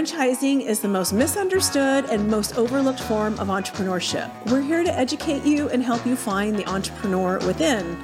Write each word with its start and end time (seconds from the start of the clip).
Franchising 0.00 0.62
is 0.62 0.80
the 0.80 0.88
most 0.88 1.12
misunderstood 1.12 2.06
and 2.06 2.26
most 2.26 2.56
overlooked 2.56 3.00
form 3.00 3.38
of 3.38 3.48
entrepreneurship. 3.48 4.30
We're 4.50 4.62
here 4.62 4.82
to 4.82 4.90
educate 4.98 5.44
you 5.44 5.68
and 5.68 5.82
help 5.82 6.06
you 6.06 6.16
find 6.16 6.58
the 6.58 6.66
entrepreneur 6.66 7.38
within. 7.46 8.02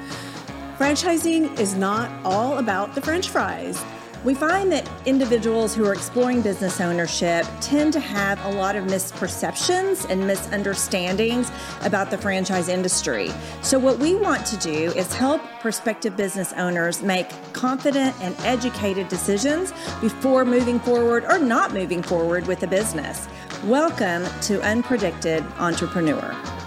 Franchising 0.77 1.59
is 1.59 1.73
not 1.73 2.11
all 2.23 2.59
about 2.59 2.93
the 2.93 3.01
french 3.01 3.29
fries. 3.29 3.83
We 4.27 4.33
find 4.33 4.69
that 4.73 4.85
individuals 5.05 5.73
who 5.73 5.85
are 5.85 5.93
exploring 5.93 6.41
business 6.41 6.81
ownership 6.81 7.45
tend 7.61 7.93
to 7.93 8.01
have 8.01 8.43
a 8.43 8.49
lot 8.49 8.75
of 8.75 8.83
misperceptions 8.83 10.03
and 10.09 10.27
misunderstandings 10.27 11.49
about 11.79 12.11
the 12.11 12.17
franchise 12.17 12.67
industry. 12.67 13.31
So, 13.61 13.79
what 13.79 13.99
we 13.99 14.15
want 14.15 14.45
to 14.47 14.57
do 14.57 14.91
is 14.97 15.13
help 15.13 15.41
prospective 15.61 16.17
business 16.17 16.51
owners 16.57 17.01
make 17.01 17.29
confident 17.53 18.17
and 18.19 18.35
educated 18.39 19.07
decisions 19.07 19.71
before 20.01 20.43
moving 20.43 20.81
forward 20.81 21.23
or 21.23 21.39
not 21.39 21.71
moving 21.71 22.03
forward 22.03 22.47
with 22.47 22.63
a 22.63 22.67
business. 22.67 23.29
Welcome 23.63 24.25
to 24.41 24.59
Unpredicted 24.59 25.49
Entrepreneur. 25.57 26.66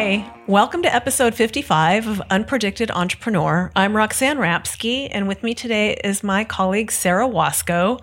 Hi, 0.00 0.32
welcome 0.46 0.82
to 0.82 0.94
episode 0.94 1.34
55 1.34 2.06
of 2.06 2.22
Unpredicted 2.30 2.88
Entrepreneur. 2.92 3.72
I'm 3.74 3.96
Roxanne 3.96 4.36
Rapske, 4.38 5.08
and 5.10 5.26
with 5.26 5.42
me 5.42 5.54
today 5.54 5.94
is 6.04 6.22
my 6.22 6.44
colleague 6.44 6.92
Sarah 6.92 7.26
Waskow. 7.26 8.00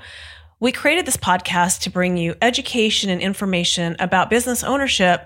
We 0.59 0.73
created 0.73 1.05
this 1.05 1.15
podcast 1.15 1.83
to 1.83 1.89
bring 1.89 2.17
you 2.17 2.35
education 2.41 3.09
and 3.09 3.21
information 3.21 3.95
about 3.97 4.29
business 4.29 4.61
ownership, 4.61 5.25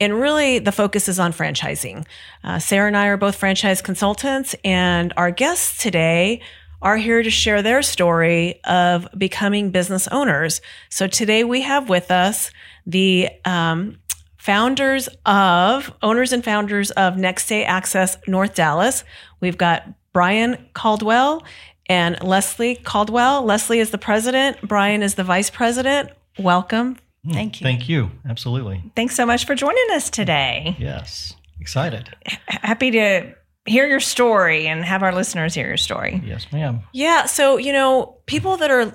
and 0.00 0.20
really 0.20 0.58
the 0.58 0.72
focus 0.72 1.08
is 1.08 1.20
on 1.20 1.32
franchising. 1.32 2.04
Uh, 2.42 2.58
Sarah 2.58 2.88
and 2.88 2.96
I 2.96 3.06
are 3.06 3.16
both 3.16 3.36
franchise 3.36 3.80
consultants, 3.80 4.56
and 4.64 5.12
our 5.16 5.30
guests 5.30 5.80
today 5.80 6.40
are 6.82 6.96
here 6.96 7.22
to 7.22 7.30
share 7.30 7.62
their 7.62 7.80
story 7.80 8.60
of 8.64 9.06
becoming 9.16 9.70
business 9.70 10.08
owners. 10.08 10.62
So 10.90 11.06
today 11.06 11.44
we 11.44 11.60
have 11.60 11.88
with 11.88 12.10
us 12.10 12.50
the 12.86 13.28
um, 13.44 13.98
founders 14.42 15.08
of, 15.24 15.92
owners 16.02 16.32
and 16.32 16.42
founders 16.42 16.90
of 16.90 17.16
Next 17.16 17.46
Day 17.46 17.64
Access 17.64 18.16
North 18.26 18.56
Dallas. 18.56 19.04
We've 19.38 19.56
got 19.56 19.88
Brien 20.12 20.66
Caldwell 20.74 21.44
and 21.86 22.16
Lesli 22.16 22.82
Caldwell. 22.82 23.44
Lesli 23.44 23.76
is 23.76 23.90
the 23.90 23.98
president, 23.98 24.60
Brien 24.66 25.00
is 25.04 25.14
the 25.14 25.22
vice 25.22 25.48
president. 25.48 26.10
Welcome. 26.40 26.98
Hmm, 27.24 27.30
Thank 27.34 27.60
you. 27.60 27.64
Thank 27.64 27.88
you. 27.88 28.10
Absolutely. 28.28 28.82
Thanks 28.96 29.14
so 29.14 29.24
much 29.24 29.46
for 29.46 29.54
joining 29.54 29.86
us 29.92 30.10
today. 30.10 30.74
Yes. 30.76 31.34
Excited. 31.60 32.10
H- 32.26 32.40
happy 32.48 32.90
to 32.90 33.32
hear 33.64 33.86
your 33.86 34.00
story 34.00 34.66
and 34.66 34.84
have 34.84 35.04
our 35.04 35.14
listeners 35.14 35.54
hear 35.54 35.68
your 35.68 35.76
story. 35.76 36.20
Yes, 36.26 36.48
ma'am. 36.50 36.80
Yeah. 36.92 37.26
So, 37.26 37.58
you 37.58 37.72
know, 37.72 38.16
people 38.26 38.56
that 38.56 38.72
are 38.72 38.92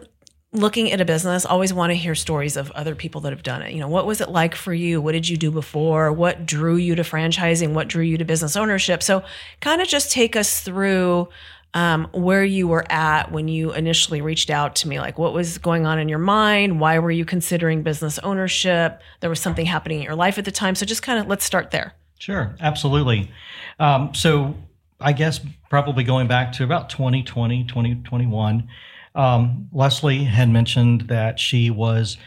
looking 0.57 0.91
at 0.91 0.99
a 0.99 1.05
business 1.05 1.45
always 1.45 1.73
want 1.73 1.91
to 1.91 1.95
hear 1.95 2.15
stories 2.15 2.57
of 2.57 2.71
other 2.71 2.95
people 2.95 3.21
that 3.21 3.31
have 3.31 3.43
done 3.43 3.61
it. 3.61 3.73
You 3.73 3.79
know 3.79 3.87
what 3.87 4.05
was 4.05 4.21
it 4.21 4.29
like 4.29 4.55
for 4.55 4.73
you? 4.73 5.01
What 5.01 5.13
did 5.13 5.29
you 5.29 5.37
do 5.37 5.51
before? 5.51 6.11
What 6.11 6.45
drew 6.45 6.75
you 6.75 6.95
to 6.95 7.03
franchising? 7.03 7.73
What 7.73 7.87
drew 7.87 8.03
you 8.03 8.17
to 8.17 8.25
business 8.25 8.55
ownership? 8.55 9.01
So 9.03 9.23
kind 9.61 9.81
of 9.81 9.87
just 9.87 10.11
take 10.11 10.35
us 10.35 10.61
through 10.61 11.29
um, 11.73 12.07
where 12.11 12.43
you 12.43 12.67
were 12.67 12.85
at 12.91 13.31
when 13.31 13.47
you 13.47 13.73
initially 13.73 14.21
reached 14.21 14.49
out 14.49 14.75
to 14.77 14.87
me. 14.87 14.99
Like 14.99 15.17
what 15.17 15.33
was 15.33 15.57
going 15.57 15.85
on 15.85 15.99
in 15.99 16.09
your 16.09 16.19
mind? 16.19 16.79
Why 16.79 16.99
were 16.99 17.11
you 17.11 17.25
considering 17.25 17.83
business 17.83 18.17
ownership? 18.19 19.01
There 19.19 19.29
was 19.29 19.39
something 19.39 19.65
happening 19.65 19.99
in 19.99 20.03
your 20.03 20.15
life 20.15 20.37
at 20.37 20.45
the 20.45 20.51
time. 20.51 20.75
So 20.75 20.85
just 20.85 21.03
kind 21.03 21.19
of 21.19 21.27
let's 21.27 21.45
start 21.45 21.71
there. 21.71 21.93
Sure 22.19 22.55
absolutely. 22.59 23.31
Um, 23.79 24.13
so 24.13 24.55
i 24.99 25.13
guess 25.13 25.39
probably 25.69 26.03
going 26.03 26.27
back 26.27 26.51
to 26.51 26.63
about 26.63 26.89
2020 26.89 27.65
2021 27.65 28.67
um, 29.17 29.67
Lesli 29.73 30.25
had 30.25 30.49
mentioned 30.49 31.01
that 31.09 31.39
she 31.39 31.69
was 31.69 32.17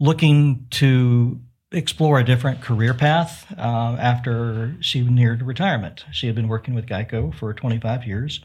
looking 0.00 0.66
to 0.70 1.40
explore 1.70 2.18
a 2.18 2.24
different 2.24 2.60
career 2.60 2.94
path 2.94 3.46
uh, 3.56 3.96
after 3.98 4.74
she 4.80 5.02
neared 5.02 5.42
retirement. 5.42 6.04
She 6.10 6.26
had 6.26 6.34
been 6.34 6.48
working 6.48 6.74
with 6.74 6.86
Geico 6.86 7.34
for 7.34 7.54
25 7.54 8.04
years 8.04 8.40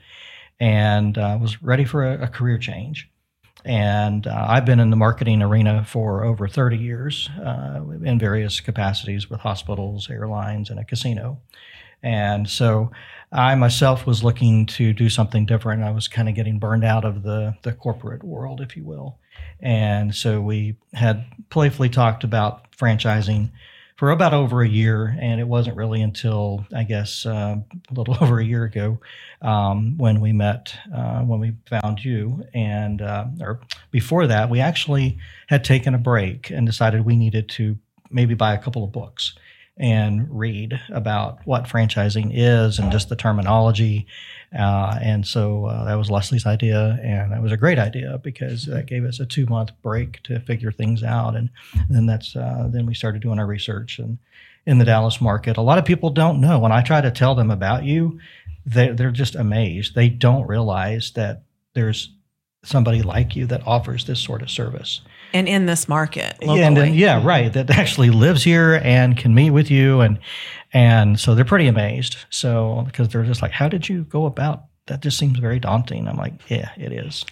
and 0.59 1.17
uh, 1.17 1.37
was 1.39 1.61
ready 1.61 1.85
for 1.85 2.05
a, 2.05 2.23
a 2.23 2.27
career 2.27 2.57
change. 2.57 3.09
And 3.65 4.27
uh, 4.27 4.45
I've 4.47 4.65
been 4.65 4.79
in 4.79 4.91
the 4.91 4.95
marketing 4.95 5.41
arena 5.41 5.83
for 5.83 6.23
over 6.23 6.47
30 6.47 6.77
years 6.77 7.29
uh, 7.43 7.81
in 8.03 8.19
various 8.19 8.59
capacities 8.59 9.29
with 9.29 9.41
hospitals, 9.41 10.09
airlines, 10.09 10.69
and 10.69 10.79
a 10.79 10.85
casino. 10.85 11.41
And 12.03 12.49
so 12.49 12.91
I 13.31 13.55
myself 13.55 14.05
was 14.05 14.23
looking 14.23 14.65
to 14.67 14.93
do 14.93 15.09
something 15.09 15.45
different. 15.45 15.83
I 15.83 15.91
was 15.91 16.07
kind 16.07 16.29
of 16.29 16.35
getting 16.35 16.59
burned 16.59 16.85
out 16.85 17.03
of 17.03 17.23
the, 17.23 17.55
the 17.63 17.73
corporate 17.73 18.23
world, 18.23 18.61
if 18.61 18.77
you 18.77 18.83
will. 18.83 19.17
And 19.59 20.15
so 20.15 20.41
we 20.41 20.77
had 20.93 21.25
playfully 21.49 21.89
talked 21.89 22.23
about 22.23 22.71
franchising 22.71 23.51
for 23.97 24.11
about 24.11 24.33
over 24.33 24.61
a 24.61 24.69
year. 24.69 25.17
And 25.19 25.41
it 25.41 25.47
wasn't 25.47 25.75
really 25.75 26.01
until, 26.01 26.65
I 26.73 26.83
guess, 26.83 27.25
uh, 27.25 27.57
a 27.89 27.93
little 27.93 28.15
over 28.21 28.39
a 28.39 28.45
year 28.45 28.63
ago 28.63 28.99
um, 29.41 29.97
when 29.97 30.21
we 30.21 30.31
met, 30.31 30.73
uh, 30.95 31.21
when 31.21 31.39
we 31.39 31.55
found 31.65 32.05
you. 32.05 32.45
And, 32.53 33.01
uh, 33.01 33.25
or 33.41 33.59
before 33.91 34.27
that, 34.27 34.49
we 34.49 34.59
actually 34.59 35.17
had 35.47 35.63
taken 35.63 35.93
a 35.95 35.99
break 35.99 36.49
and 36.51 36.65
decided 36.65 37.03
we 37.03 37.15
needed 37.15 37.49
to 37.49 37.77
maybe 38.09 38.35
buy 38.35 38.53
a 38.53 38.57
couple 38.57 38.85
of 38.85 38.91
books 38.91 39.33
and 39.79 40.27
read 40.29 40.79
about 40.89 41.39
what 41.45 41.65
franchising 41.65 42.31
is 42.33 42.79
and 42.79 42.91
just 42.91 43.09
the 43.09 43.15
terminology. 43.15 44.07
Uh, 44.57 44.97
and 45.01 45.25
so 45.25 45.65
uh, 45.65 45.85
that 45.85 45.95
was 45.95 46.09
Lesli's 46.09 46.45
idea, 46.45 46.99
and 47.03 47.31
that 47.31 47.41
was 47.41 47.51
a 47.51 47.57
great 47.57 47.77
idea 47.77 48.17
because 48.23 48.65
that 48.65 48.85
gave 48.85 49.03
us 49.03 49.19
a 49.19 49.25
two 49.25 49.45
month 49.45 49.71
break 49.81 50.23
to 50.23 50.39
figure 50.39 50.71
things 50.71 51.03
out. 51.03 51.35
And 51.35 51.49
then 51.89 52.05
that's 52.05 52.35
uh, 52.35 52.67
then 52.71 52.85
we 52.85 52.93
started 52.93 53.21
doing 53.21 53.39
our 53.39 53.47
research 53.47 53.99
and 53.99 54.17
in 54.65 54.79
the 54.79 54.85
Dallas 54.85 55.21
market. 55.21 55.57
A 55.57 55.61
lot 55.61 55.77
of 55.77 55.85
people 55.85 56.09
don't 56.09 56.41
know 56.41 56.59
when 56.59 56.73
I 56.73 56.81
try 56.81 57.01
to 57.01 57.09
tell 57.09 57.35
them 57.35 57.49
about 57.49 57.85
you, 57.85 58.19
they, 58.65 58.89
they're 58.89 59.11
just 59.11 59.35
amazed. 59.35 59.95
They 59.95 60.09
don't 60.09 60.45
realize 60.45 61.11
that 61.11 61.43
there's 61.73 62.13
somebody 62.63 63.01
like 63.01 63.35
you 63.35 63.45
that 63.47 63.65
offers 63.65 64.05
this 64.05 64.19
sort 64.19 64.41
of 64.41 64.51
service 64.51 65.01
and 65.33 65.47
in 65.47 65.65
this 65.65 65.87
market 65.87 66.37
locally. 66.41 66.59
Yeah, 66.59 66.83
and, 66.83 66.95
yeah, 66.95 67.25
right. 67.25 67.51
That 67.51 67.69
actually 67.69 68.09
lives 68.09 68.43
here 68.43 68.81
and 68.83 69.17
can 69.17 69.33
meet 69.33 69.51
with 69.51 69.69
you, 69.69 70.01
and 70.01 70.19
and 70.73 71.19
so 71.19 71.35
they're 71.35 71.45
pretty 71.45 71.67
amazed. 71.67 72.17
So 72.29 72.83
because 72.85 73.09
they're 73.09 73.23
just 73.23 73.41
like, 73.41 73.51
how 73.51 73.67
did 73.67 73.87
you 73.87 74.03
go 74.05 74.25
about? 74.25 74.65
That 74.87 75.01
just 75.01 75.17
seems 75.17 75.37
very 75.39 75.59
daunting. 75.59 76.07
I'm 76.07 76.15
like, 76.15 76.33
yeah, 76.49 76.69
it 76.77 76.93
is. 76.93 77.25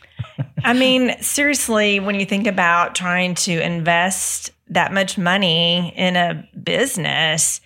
I 0.63 0.73
mean, 0.73 1.15
seriously, 1.21 1.99
when 2.01 2.19
you 2.19 2.25
think 2.25 2.47
about 2.47 2.95
trying 2.95 3.35
to 3.35 3.59
invest 3.61 4.51
that 4.69 4.91
much 4.91 5.17
money 5.17 5.93
in 5.95 6.15
a 6.15 6.47
business, 6.61 7.61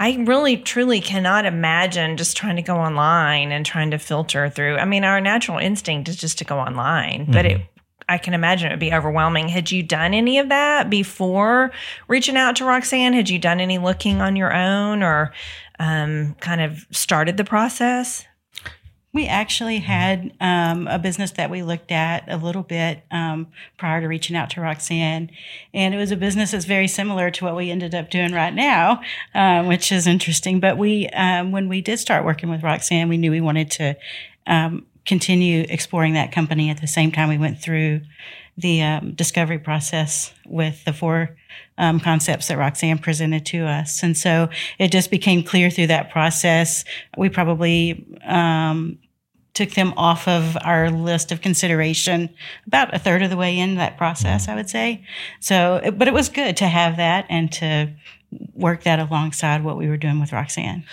I 0.00 0.16
really 0.26 0.56
truly 0.56 1.00
cannot 1.00 1.44
imagine 1.44 2.16
just 2.16 2.36
trying 2.36 2.56
to 2.56 2.62
go 2.62 2.76
online 2.76 3.52
and 3.52 3.64
trying 3.64 3.90
to 3.90 3.98
filter 3.98 4.48
through. 4.48 4.78
I 4.78 4.84
mean, 4.84 5.04
our 5.04 5.20
natural 5.20 5.58
instinct 5.58 6.08
is 6.08 6.16
just 6.16 6.38
to 6.38 6.44
go 6.44 6.58
online, 6.58 7.26
but 7.26 7.44
mm-hmm. 7.44 7.60
it 7.60 7.66
I 8.10 8.18
can 8.18 8.34
imagine 8.34 8.66
it 8.66 8.72
would 8.72 8.80
be 8.80 8.92
overwhelming. 8.92 9.48
Had 9.48 9.70
you 9.70 9.84
done 9.84 10.14
any 10.14 10.38
of 10.38 10.48
that 10.48 10.90
before 10.90 11.70
reaching 12.08 12.36
out 12.36 12.56
to 12.56 12.64
Roxanne? 12.64 13.12
Had 13.12 13.30
you 13.30 13.38
done 13.38 13.60
any 13.60 13.78
looking 13.78 14.20
on 14.20 14.34
your 14.34 14.52
own 14.52 15.04
or 15.04 15.32
um, 15.78 16.34
kind 16.40 16.60
of 16.60 16.84
started 16.90 17.36
the 17.36 17.44
process? 17.44 18.26
We 19.12 19.28
actually 19.28 19.78
had 19.78 20.32
um, 20.40 20.88
a 20.88 20.98
business 20.98 21.30
that 21.32 21.50
we 21.50 21.62
looked 21.62 21.92
at 21.92 22.24
a 22.26 22.36
little 22.36 22.64
bit 22.64 23.04
um, 23.12 23.46
prior 23.78 24.00
to 24.00 24.08
reaching 24.08 24.34
out 24.34 24.50
to 24.50 24.60
Roxanne. 24.60 25.30
And 25.72 25.94
it 25.94 25.96
was 25.96 26.10
a 26.10 26.16
business 26.16 26.50
that's 26.50 26.64
very 26.64 26.88
similar 26.88 27.30
to 27.30 27.44
what 27.44 27.54
we 27.54 27.70
ended 27.70 27.94
up 27.94 28.10
doing 28.10 28.32
right 28.32 28.54
now, 28.54 29.02
um, 29.36 29.68
which 29.68 29.92
is 29.92 30.08
interesting. 30.08 30.58
But 30.58 30.78
we, 30.78 31.06
um, 31.10 31.52
when 31.52 31.68
we 31.68 31.80
did 31.80 32.00
start 32.00 32.24
working 32.24 32.50
with 32.50 32.64
Roxanne, 32.64 33.08
we 33.08 33.18
knew 33.18 33.30
we 33.30 33.40
wanted 33.40 33.70
to 33.72 33.96
um, 34.48 34.84
continue 35.06 35.64
exploring 35.68 36.14
that 36.14 36.32
company 36.32 36.70
at 36.70 36.80
the 36.80 36.86
same 36.86 37.12
time 37.12 37.28
we 37.28 37.38
went 37.38 37.60
through 37.60 38.00
the 38.56 38.82
um, 38.82 39.12
discovery 39.14 39.58
process 39.58 40.32
with 40.46 40.84
the 40.84 40.92
four 40.92 41.36
um, 41.78 41.98
concepts 41.98 42.48
that 42.48 42.58
Roxanne 42.58 42.98
presented 42.98 43.46
to 43.46 43.64
us. 43.64 44.02
And 44.02 44.16
so 44.16 44.50
it 44.78 44.92
just 44.92 45.10
became 45.10 45.42
clear 45.42 45.70
through 45.70 45.88
that 45.88 46.10
process. 46.10 46.84
We 47.16 47.30
probably 47.30 48.06
um, 48.24 48.98
took 49.54 49.70
them 49.70 49.94
off 49.96 50.28
of 50.28 50.56
our 50.62 50.90
list 50.90 51.32
of 51.32 51.40
consideration 51.40 52.30
about 52.66 52.94
a 52.94 52.98
third 52.98 53.22
of 53.22 53.30
the 53.30 53.36
way 53.36 53.58
in 53.58 53.76
that 53.76 53.96
process, 53.96 54.48
I 54.48 54.54
would 54.54 54.70
say. 54.70 55.04
So, 55.40 55.80
but 55.96 56.06
it 56.06 56.14
was 56.14 56.28
good 56.28 56.56
to 56.58 56.66
have 56.66 56.98
that 56.98 57.26
and 57.28 57.50
to 57.52 57.92
work 58.54 58.84
that 58.84 59.00
alongside 59.00 59.64
what 59.64 59.76
we 59.76 59.88
were 59.88 59.96
doing 59.96 60.20
with 60.20 60.32
Roxanne. 60.32 60.84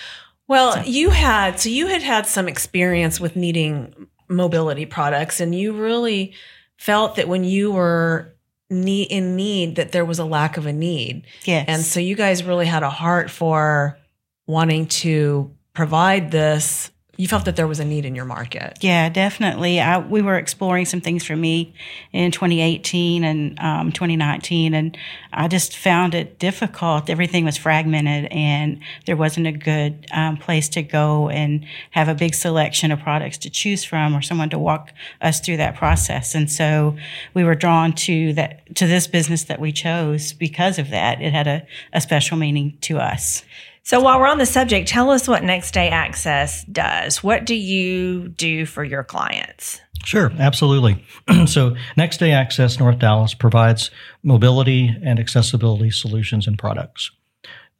Well, 0.47 0.73
so. 0.73 0.81
you 0.81 1.09
had 1.09 1.59
so 1.59 1.69
you 1.69 1.87
had 1.87 2.01
had 2.01 2.25
some 2.25 2.47
experience 2.47 3.19
with 3.19 3.35
needing 3.35 4.07
mobility 4.27 4.85
products, 4.85 5.39
and 5.39 5.53
you 5.53 5.73
really 5.73 6.33
felt 6.77 7.15
that 7.15 7.27
when 7.27 7.43
you 7.43 7.71
were 7.71 8.33
need, 8.69 9.05
in 9.05 9.35
need, 9.35 9.75
that 9.75 9.91
there 9.91 10.05
was 10.05 10.19
a 10.19 10.25
lack 10.25 10.57
of 10.57 10.65
a 10.65 10.73
need. 10.73 11.25
Yes, 11.43 11.65
and 11.67 11.81
so 11.81 11.99
you 11.99 12.15
guys 12.15 12.43
really 12.43 12.65
had 12.65 12.83
a 12.83 12.89
heart 12.89 13.29
for 13.29 13.97
wanting 14.45 14.87
to 14.87 15.51
provide 15.73 16.31
this 16.31 16.91
you 17.17 17.27
felt 17.27 17.45
that 17.45 17.55
there 17.55 17.67
was 17.67 17.79
a 17.79 17.85
need 17.85 18.05
in 18.05 18.15
your 18.15 18.25
market. 18.25 18.77
Yeah, 18.81 19.09
definitely. 19.09 19.81
I, 19.81 19.97
we 19.97 20.21
were 20.21 20.37
exploring 20.37 20.85
some 20.85 21.01
things 21.01 21.25
for 21.25 21.35
me 21.35 21.73
in 22.13 22.31
2018 22.31 23.23
and 23.23 23.59
um, 23.59 23.91
2019, 23.91 24.75
and 24.75 24.95
I 25.33 25.47
just 25.47 25.75
found 25.75 26.13
it 26.13 26.37
difficult. 26.37 27.09
Everything 27.09 27.43
was 27.43 27.57
fragmented, 27.57 28.31
and 28.31 28.79
there 29.07 29.17
wasn't 29.17 29.47
a 29.47 29.51
good 29.51 30.05
um, 30.11 30.37
place 30.37 30.69
to 30.69 30.83
go 30.83 31.29
and 31.29 31.65
have 31.91 32.07
a 32.07 32.13
big 32.13 32.35
selection 32.35 32.91
of 32.91 32.99
products 32.99 33.39
to 33.39 33.49
choose 33.49 33.83
from, 33.83 34.15
or 34.15 34.21
someone 34.21 34.51
to 34.51 34.59
walk 34.59 34.91
us 35.19 35.39
through 35.39 35.57
that 35.57 35.75
process. 35.75 36.35
And 36.35 36.51
so 36.51 36.95
we 37.33 37.43
were 37.43 37.55
drawn 37.55 37.93
to 37.93 38.33
that 38.33 38.75
to 38.75 38.85
this 38.85 39.07
business 39.07 39.43
that 39.45 39.59
we 39.59 39.71
chose 39.71 40.33
because 40.33 40.77
of 40.77 40.91
that. 40.91 41.19
It 41.19 41.33
had 41.33 41.47
a, 41.47 41.65
a 41.93 41.99
special 41.99 42.37
meaning 42.37 42.77
to 42.81 42.99
us. 42.99 43.43
So 43.87 44.01
while 44.01 44.19
we're 44.19 44.27
on 44.27 44.37
the 44.37 44.45
subject, 44.45 44.89
tell 44.89 45.11
us 45.11 45.29
what 45.29 45.45
Next 45.45 45.73
Day 45.73 45.87
Access 45.87 46.65
does. 46.65 47.23
What 47.23 47.45
do 47.45 47.55
you 47.55 48.27
do 48.27 48.65
for 48.65 48.83
your 48.83 49.01
clients? 49.01 49.79
Sure, 50.03 50.29
absolutely. 50.39 51.05
so, 51.45 51.73
Next 51.95 52.17
Day 52.17 52.33
Access 52.33 52.79
North 52.79 52.99
Dallas 52.99 53.33
provides 53.33 53.89
mobility 54.23 54.93
and 55.01 55.19
accessibility 55.19 55.89
solutions 55.89 56.47
and 56.47 56.59
products 56.59 57.11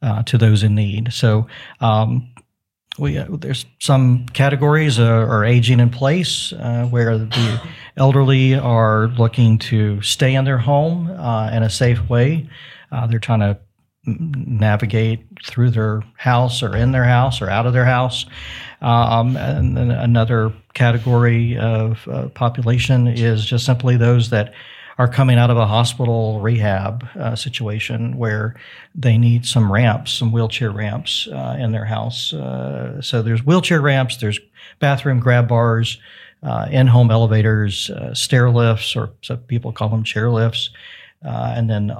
uh, 0.00 0.22
to 0.22 0.38
those 0.38 0.62
in 0.62 0.74
need. 0.74 1.12
So, 1.12 1.46
um, 1.82 2.32
we 2.98 3.18
uh, 3.18 3.26
there's 3.28 3.66
some 3.78 4.24
categories 4.28 4.98
uh, 4.98 5.04
are 5.04 5.44
aging 5.44 5.78
in 5.78 5.90
place 5.90 6.54
uh, 6.54 6.86
where 6.86 7.18
the 7.18 7.60
elderly 7.98 8.54
are 8.54 9.08
looking 9.08 9.58
to 9.58 10.00
stay 10.00 10.34
in 10.34 10.46
their 10.46 10.56
home 10.56 11.10
uh, 11.10 11.50
in 11.50 11.62
a 11.62 11.68
safe 11.68 12.08
way. 12.08 12.48
Uh, 12.90 13.06
they're 13.06 13.18
trying 13.18 13.40
to 13.40 13.58
navigate 14.08 15.26
through 15.44 15.70
their 15.70 16.02
house 16.16 16.62
or 16.62 16.76
in 16.76 16.92
their 16.92 17.04
house 17.04 17.42
or 17.42 17.50
out 17.50 17.66
of 17.66 17.72
their 17.72 17.84
house. 17.84 18.26
Um, 18.80 19.36
and 19.36 19.76
then 19.76 19.90
another 19.90 20.52
category 20.74 21.58
of 21.58 22.06
uh, 22.08 22.28
population 22.28 23.08
is 23.08 23.44
just 23.44 23.66
simply 23.66 23.96
those 23.96 24.30
that 24.30 24.54
are 24.98 25.08
coming 25.08 25.38
out 25.38 25.50
of 25.50 25.56
a 25.56 25.66
hospital 25.66 26.40
rehab 26.40 27.06
uh, 27.14 27.36
situation 27.36 28.16
where 28.16 28.56
they 28.96 29.16
need 29.16 29.46
some 29.46 29.70
ramps, 29.70 30.12
some 30.12 30.32
wheelchair 30.32 30.72
ramps 30.72 31.28
uh, 31.28 31.56
in 31.58 31.70
their 31.70 31.84
house. 31.84 32.32
Uh, 32.32 33.00
so 33.00 33.22
there's 33.22 33.44
wheelchair 33.44 33.80
ramps, 33.80 34.16
there's 34.16 34.40
bathroom 34.80 35.20
grab 35.20 35.46
bars, 35.46 35.98
uh, 36.42 36.66
in-home 36.70 37.10
elevators, 37.10 37.90
uh, 37.90 38.12
stair 38.12 38.50
lifts, 38.50 38.96
or 38.96 39.10
some 39.22 39.38
people 39.38 39.72
call 39.72 39.88
them 39.88 40.04
chair 40.04 40.30
lifts, 40.30 40.70
and 41.22 41.68
then 41.70 41.92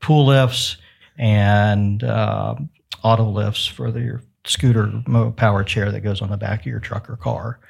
pool 0.00 0.26
lifts 0.26 0.76
and 1.20 2.02
uh, 2.02 2.56
auto 3.04 3.24
lifts 3.24 3.66
for 3.66 3.92
the, 3.92 4.20
scooter 4.44 4.90
power 5.36 5.62
chair 5.62 5.92
that 5.92 6.00
goes 6.00 6.22
on 6.22 6.30
the 6.30 6.36
back 6.36 6.60
of 6.60 6.66
your 6.66 6.80
truck 6.80 7.08
or 7.10 7.16
car. 7.16 7.60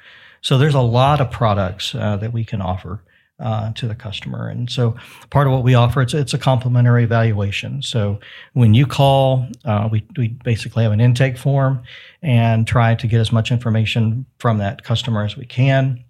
So 0.41 0.57
there's 0.57 0.73
a 0.73 0.81
lot 0.81 1.21
of 1.21 1.29
products 1.29 1.93
uh, 1.93 2.17
that 2.17 2.33
we 2.33 2.43
can 2.45 2.61
offer 2.61 3.03
uh, 3.39 3.73
to 3.73 3.87
the 3.87 3.95
customer, 3.95 4.47
and 4.47 4.69
so 4.69 4.95
part 5.31 5.47
of 5.47 5.53
what 5.53 5.63
we 5.63 5.73
offer 5.73 6.01
it's 6.01 6.13
it's 6.13 6.33
a 6.33 6.37
complimentary 6.37 7.03
evaluation. 7.03 7.81
So 7.81 8.19
when 8.53 8.75
you 8.75 8.85
call, 8.85 9.47
uh, 9.65 9.89
we 9.91 10.05
we 10.15 10.29
basically 10.29 10.83
have 10.83 10.91
an 10.91 11.01
intake 11.01 11.37
form 11.37 11.81
and 12.21 12.67
try 12.67 12.93
to 12.95 13.07
get 13.07 13.19
as 13.19 13.31
much 13.31 13.51
information 13.51 14.27
from 14.37 14.59
that 14.59 14.83
customer 14.83 15.23
as 15.23 15.35
we 15.35 15.45
can. 15.45 16.03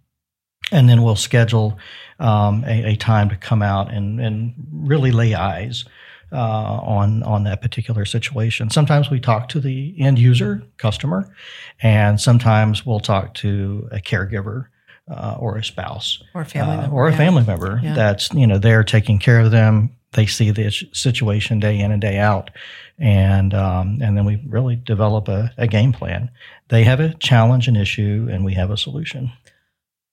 And 0.73 0.87
then 0.87 1.03
we'll 1.03 1.15
schedule 1.15 1.77
um, 2.19 2.63
a, 2.65 2.91
a, 2.91 2.95
time 2.95 3.29
to 3.29 3.35
come 3.35 3.61
out 3.61 3.91
and, 3.91 4.21
and 4.21 4.53
really 4.71 5.11
lay 5.11 5.33
eyes 5.33 5.85
uh, 6.31 6.79
on 6.81 7.23
on 7.23 7.43
that 7.43 7.61
particular 7.61 8.05
situation. 8.05 8.69
Sometimes 8.69 9.09
we 9.09 9.19
talk 9.19 9.49
to 9.49 9.59
the 9.59 9.95
end 9.99 10.19
user 10.19 10.63
customer, 10.77 11.33
and 11.81 12.19
sometimes 12.19 12.85
we'll 12.85 12.99
talk 12.99 13.33
to 13.35 13.87
a 13.91 13.99
caregiver. 13.99 14.67
Uh, 15.09 15.35
or 15.39 15.57
a 15.57 15.63
spouse, 15.63 16.23
or 16.33 16.41
a 16.41 16.45
family 16.45 16.77
uh, 16.77 16.81
member, 16.81 16.95
or 16.95 17.07
a 17.07 17.11
yeah. 17.11 17.17
family 17.17 17.43
member 17.43 17.81
yeah. 17.83 17.93
that's 17.93 18.31
you 18.33 18.47
know 18.47 18.57
they're 18.57 18.83
taking 18.83 19.19
care 19.19 19.39
of 19.39 19.51
them. 19.51 19.89
They 20.13 20.25
see 20.25 20.51
the 20.51 20.71
situation 20.93 21.59
day 21.59 21.79
in 21.79 21.91
and 21.91 21.99
day 21.99 22.17
out, 22.17 22.49
and 22.97 23.53
um, 23.53 23.97
and 24.01 24.15
then 24.15 24.25
we 24.25 24.41
really 24.47 24.77
develop 24.77 25.27
a, 25.27 25.51
a 25.57 25.67
game 25.67 25.91
plan. 25.91 26.29
They 26.69 26.83
have 26.83 27.01
a 27.01 27.13
challenge, 27.15 27.67
an 27.67 27.75
issue, 27.75 28.29
and 28.31 28.45
we 28.45 28.53
have 28.53 28.69
a 28.69 28.77
solution. 28.77 29.33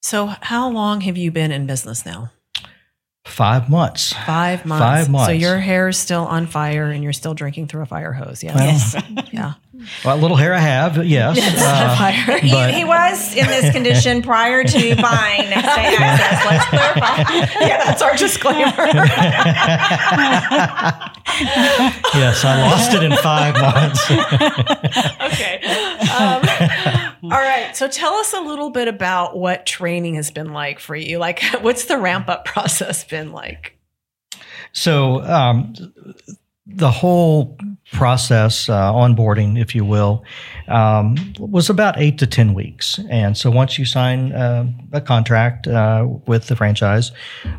So, 0.01 0.25
how 0.41 0.69
long 0.69 1.01
have 1.01 1.17
you 1.17 1.31
been 1.31 1.51
in 1.51 1.65
business 1.67 2.05
now? 2.05 2.31
Five 3.39 3.69
months. 3.69 4.11
Five 4.11 4.65
months. 4.65 4.83
Five 4.83 5.09
months. 5.09 5.27
So 5.27 5.31
your 5.31 5.59
hair 5.59 5.87
is 5.87 5.97
still 5.97 6.25
on 6.25 6.45
fire 6.45 6.91
and 6.91 7.01
you're 7.01 7.13
still 7.13 7.33
drinking 7.33 7.67
through 7.67 7.83
a 7.83 7.85
fire 7.85 8.11
hose. 8.11 8.43
Yes. 8.43 8.97
Well, 9.15 9.25
yeah. 9.31 9.53
What 10.03 10.19
little 10.19 10.35
hair 10.35 10.53
I 10.53 10.59
have, 10.59 11.05
yes. 11.05 11.37
Uh, 11.39 12.11
he, 12.41 12.49
he, 12.49 12.83
was 12.83 13.33
in 13.33 13.47
this 13.47 13.71
condition 13.75 14.21
prior 14.21 14.65
to 14.65 14.95
buying 15.01 15.49
next 15.49 15.75
day 15.75 15.95
access. 15.97 16.45
Let's 16.45 16.65
clarify. 16.65 17.65
yeah, 17.65 17.85
that's 17.85 18.01
our 18.01 18.17
disclaimer. 18.17 18.73
yes, 22.13 22.43
I 22.43 22.61
lost 22.61 22.93
it 22.93 23.03
in 23.03 23.15
five 23.17 23.55
months. 23.55 24.11
okay. 25.31 25.61
Um, 26.11 27.08
all 27.31 27.39
right. 27.39 27.75
So 27.75 27.87
tell 27.87 28.13
us 28.15 28.33
a 28.33 28.41
little 28.41 28.69
bit 28.69 28.87
about 28.87 29.37
what 29.37 29.65
training 29.65 30.15
has 30.15 30.31
been 30.31 30.53
like 30.53 30.79
for 30.79 30.95
you. 30.95 31.17
Like, 31.17 31.41
what's 31.61 31.85
the 31.85 31.97
ramp 31.97 32.29
up 32.29 32.45
process 32.45 33.03
been 33.03 33.31
like? 33.31 33.77
So, 34.71 35.23
um, 35.23 35.73
the 36.71 36.91
whole 36.91 37.57
process, 37.91 38.69
uh, 38.69 38.93
onboarding, 38.93 39.59
if 39.59 39.73
you 39.73 39.83
will, 39.83 40.23
um, 40.67 41.15
was 41.39 41.69
about 41.69 41.97
eight 41.97 42.19
to 42.19 42.27
10 42.27 42.53
weeks. 42.53 42.99
And 43.09 43.35
so 43.35 43.49
once 43.49 43.79
you 43.79 43.85
sign 43.85 44.31
uh, 44.31 44.71
a 44.93 45.01
contract 45.01 45.67
uh, 45.67 46.05
with 46.27 46.47
the 46.47 46.55
franchise 46.55 47.11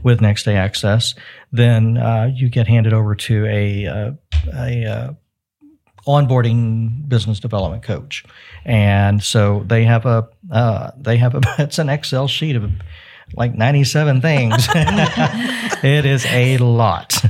with 0.05 0.21
Next 0.21 0.45
Day 0.45 0.57
Access, 0.57 1.15
then 1.51 1.97
uh, 1.97 2.31
you 2.33 2.49
get 2.49 2.69
handed 2.69 2.93
over 2.93 3.17
to 3.17 3.47
a, 3.47 3.87
uh, 3.87 4.13
a 4.55 4.85
uh, 4.85 5.13
onboarding 6.07 7.09
business 7.09 7.41
development 7.41 7.83
coach. 7.83 8.25
And 8.65 9.23
so 9.23 9.65
they 9.67 9.85
have 9.85 10.07
a, 10.07 10.29
uh, 10.51 10.91
they 10.97 11.17
have 11.17 11.35
a, 11.35 11.41
it's 11.59 11.79
an 11.79 11.89
Excel 11.89 12.29
sheet 12.29 12.57
of 12.57 12.71
like 13.35 13.55
97 13.55 14.21
things. 14.21 14.67
it 14.75 16.05
is 16.05 16.27
a 16.27 16.59
lot. 16.59 17.23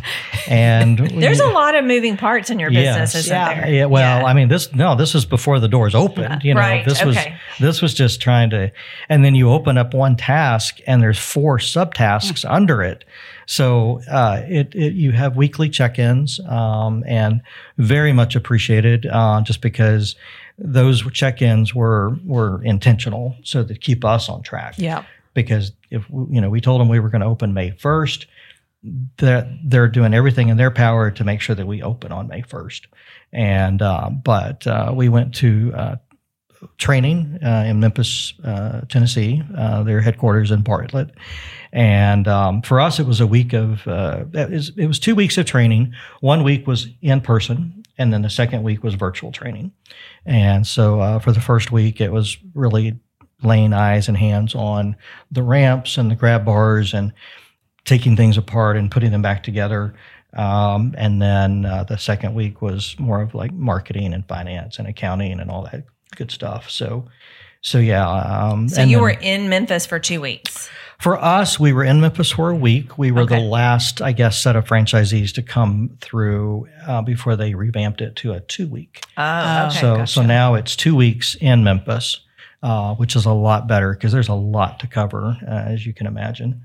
And 0.48 0.98
there's 1.20 1.40
a 1.40 1.48
lot 1.48 1.74
of 1.74 1.84
moving 1.84 2.16
parts 2.16 2.50
in 2.50 2.58
your 2.58 2.70
business, 2.70 3.14
yes, 3.14 3.14
isn't 3.14 3.36
yeah, 3.36 3.54
there? 3.54 3.72
Yeah. 3.72 3.84
Well, 3.86 4.20
yeah. 4.20 4.26
I 4.26 4.34
mean, 4.34 4.48
this, 4.48 4.74
no, 4.74 4.94
this 4.96 5.14
is 5.14 5.24
before 5.24 5.60
the 5.60 5.68
doors 5.68 5.94
opened. 5.94 6.42
You 6.42 6.54
know, 6.54 6.60
right, 6.60 6.84
this 6.84 7.02
okay. 7.02 7.06
was, 7.06 7.26
this 7.60 7.82
was 7.82 7.94
just 7.94 8.20
trying 8.20 8.50
to, 8.50 8.72
and 9.08 9.24
then 9.24 9.34
you 9.34 9.50
open 9.50 9.78
up 9.78 9.94
one 9.94 10.16
task 10.16 10.78
and 10.86 11.02
there's 11.02 11.18
four 11.18 11.58
subtasks 11.58 12.44
mm. 12.44 12.50
under 12.50 12.82
it. 12.82 13.04
So, 13.50 14.00
uh, 14.08 14.42
it, 14.46 14.72
it, 14.76 14.92
you 14.92 15.10
have 15.10 15.36
weekly 15.36 15.68
check-ins, 15.68 16.38
um, 16.46 17.02
and 17.04 17.42
very 17.78 18.12
much 18.12 18.36
appreciated, 18.36 19.06
uh, 19.06 19.42
just 19.42 19.60
because 19.60 20.14
those 20.56 21.02
check-ins 21.12 21.74
were, 21.74 22.16
were 22.24 22.62
intentional 22.62 23.34
so 23.42 23.64
to 23.64 23.74
keep 23.74 24.04
us 24.04 24.28
on 24.28 24.42
track. 24.42 24.74
Yeah 24.76 25.04
because 25.34 25.72
if 25.90 26.08
you 26.10 26.40
know 26.40 26.50
we 26.50 26.60
told 26.60 26.80
them 26.80 26.88
we 26.88 27.00
were 27.00 27.08
going 27.08 27.20
to 27.20 27.26
open 27.26 27.54
May 27.54 27.70
1st 27.70 28.26
that 29.18 29.46
they're 29.64 29.88
doing 29.88 30.14
everything 30.14 30.48
in 30.48 30.56
their 30.56 30.70
power 30.70 31.10
to 31.10 31.24
make 31.24 31.40
sure 31.40 31.54
that 31.54 31.66
we 31.66 31.82
open 31.82 32.12
on 32.12 32.28
May 32.28 32.42
1st 32.42 32.86
and 33.32 33.82
uh, 33.82 34.10
but 34.10 34.66
uh, 34.66 34.92
we 34.94 35.08
went 35.08 35.34
to 35.36 35.72
uh, 35.74 35.96
training 36.78 37.38
uh, 37.42 37.64
in 37.66 37.80
Memphis 37.80 38.34
uh, 38.44 38.82
Tennessee. 38.88 39.42
Uh, 39.56 39.82
their 39.82 40.00
headquarters 40.00 40.50
in 40.50 40.62
Bartlett. 40.62 41.10
And 41.72 42.26
um, 42.28 42.62
for 42.62 42.80
us 42.80 42.98
it 42.98 43.06
was 43.06 43.20
a 43.20 43.26
week 43.26 43.52
of 43.52 43.86
was, 43.86 44.72
it 44.76 44.86
was 44.86 44.98
two 44.98 45.14
weeks 45.14 45.38
of 45.38 45.46
training. 45.46 45.94
One 46.20 46.42
week 46.42 46.66
was 46.66 46.88
in 47.00 47.20
person 47.20 47.82
and 47.98 48.12
then 48.12 48.22
the 48.22 48.30
second 48.30 48.62
week 48.62 48.82
was 48.82 48.94
virtual 48.94 49.30
training. 49.30 49.72
And 50.26 50.66
so 50.66 51.20
for 51.20 51.32
the 51.32 51.40
first 51.40 51.70
week 51.70 52.00
it 52.00 52.12
was 52.12 52.36
really 52.54 52.98
laying 53.42 53.72
eyes 53.72 54.08
and 54.08 54.16
hands 54.16 54.54
on 54.54 54.96
the 55.30 55.42
ramps 55.42 55.96
and 55.96 56.10
the 56.10 56.16
grab 56.16 56.44
bars 56.44 56.92
and 56.92 57.12
taking 57.84 58.16
things 58.16 58.36
apart 58.36 58.76
and 58.76 58.90
putting 58.90 59.10
them 59.10 59.22
back 59.22 59.42
together. 59.42 59.94
Um, 60.36 60.94
and 60.96 61.20
then 61.20 61.64
uh, 61.64 61.84
the 61.84 61.98
second 61.98 62.34
week 62.34 62.62
was 62.62 62.94
more 62.98 63.20
of 63.20 63.34
like 63.34 63.52
marketing 63.52 64.14
and 64.14 64.26
finance 64.28 64.78
and 64.78 64.86
accounting 64.86 65.40
and 65.40 65.50
all 65.50 65.62
that 65.64 65.84
good 66.10 66.30
stuff. 66.30 66.70
So, 66.70 67.06
so 67.60 67.78
yeah. 67.78 68.08
Um, 68.08 68.68
so 68.68 68.82
you 68.82 68.96
then, 68.96 69.02
were 69.02 69.10
in 69.10 69.48
Memphis 69.48 69.86
for 69.86 69.98
two 69.98 70.20
weeks. 70.20 70.70
For 70.98 71.18
us, 71.18 71.58
we 71.58 71.72
were 71.72 71.84
in 71.84 72.00
Memphis 72.00 72.30
for 72.30 72.50
a 72.50 72.54
week. 72.54 72.98
We 72.98 73.10
were 73.10 73.22
okay. 73.22 73.36
the 73.38 73.44
last, 73.44 74.02
I 74.02 74.12
guess, 74.12 74.38
set 74.38 74.54
of 74.54 74.66
franchisees 74.66 75.32
to 75.34 75.42
come 75.42 75.96
through 76.02 76.68
uh, 76.86 77.00
before 77.00 77.36
they 77.36 77.54
revamped 77.54 78.02
it 78.02 78.16
to 78.16 78.32
a 78.32 78.40
two 78.40 78.68
week. 78.68 79.02
Oh, 79.16 79.66
okay. 79.66 79.80
So, 79.80 79.96
gotcha. 79.96 80.06
so 80.06 80.22
now 80.22 80.54
it's 80.54 80.76
two 80.76 80.94
weeks 80.94 81.36
in 81.40 81.64
Memphis 81.64 82.20
uh, 82.62 82.94
which 82.96 83.16
is 83.16 83.24
a 83.24 83.32
lot 83.32 83.66
better 83.66 83.94
because 83.94 84.12
there's 84.12 84.28
a 84.28 84.34
lot 84.34 84.80
to 84.80 84.86
cover, 84.86 85.36
uh, 85.46 85.50
as 85.50 85.86
you 85.86 85.94
can 85.94 86.06
imagine. 86.06 86.62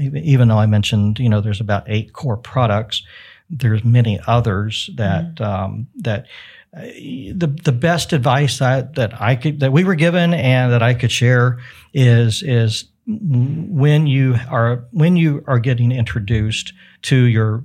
Even 0.00 0.48
though 0.48 0.58
I 0.58 0.66
mentioned, 0.66 1.18
you 1.18 1.28
know, 1.28 1.40
there's 1.40 1.60
about 1.60 1.84
eight 1.86 2.12
core 2.12 2.36
products, 2.36 3.02
there's 3.50 3.84
many 3.84 4.18
others 4.26 4.88
that 4.94 5.34
mm-hmm. 5.34 5.44
um, 5.44 5.86
that 5.96 6.26
the 6.74 7.56
the 7.62 7.72
best 7.72 8.12
advice 8.12 8.58
that 8.58 8.94
that 8.94 9.20
I 9.20 9.36
could 9.36 9.60
that 9.60 9.72
we 9.72 9.84
were 9.84 9.94
given 9.94 10.34
and 10.34 10.72
that 10.72 10.82
I 10.82 10.94
could 10.94 11.12
share 11.12 11.60
is 11.92 12.42
is 12.42 12.86
when 13.06 14.06
you 14.06 14.36
are 14.48 14.86
when 14.90 15.16
you 15.16 15.44
are 15.46 15.58
getting 15.58 15.92
introduced 15.92 16.72
to 17.02 17.16
your 17.16 17.64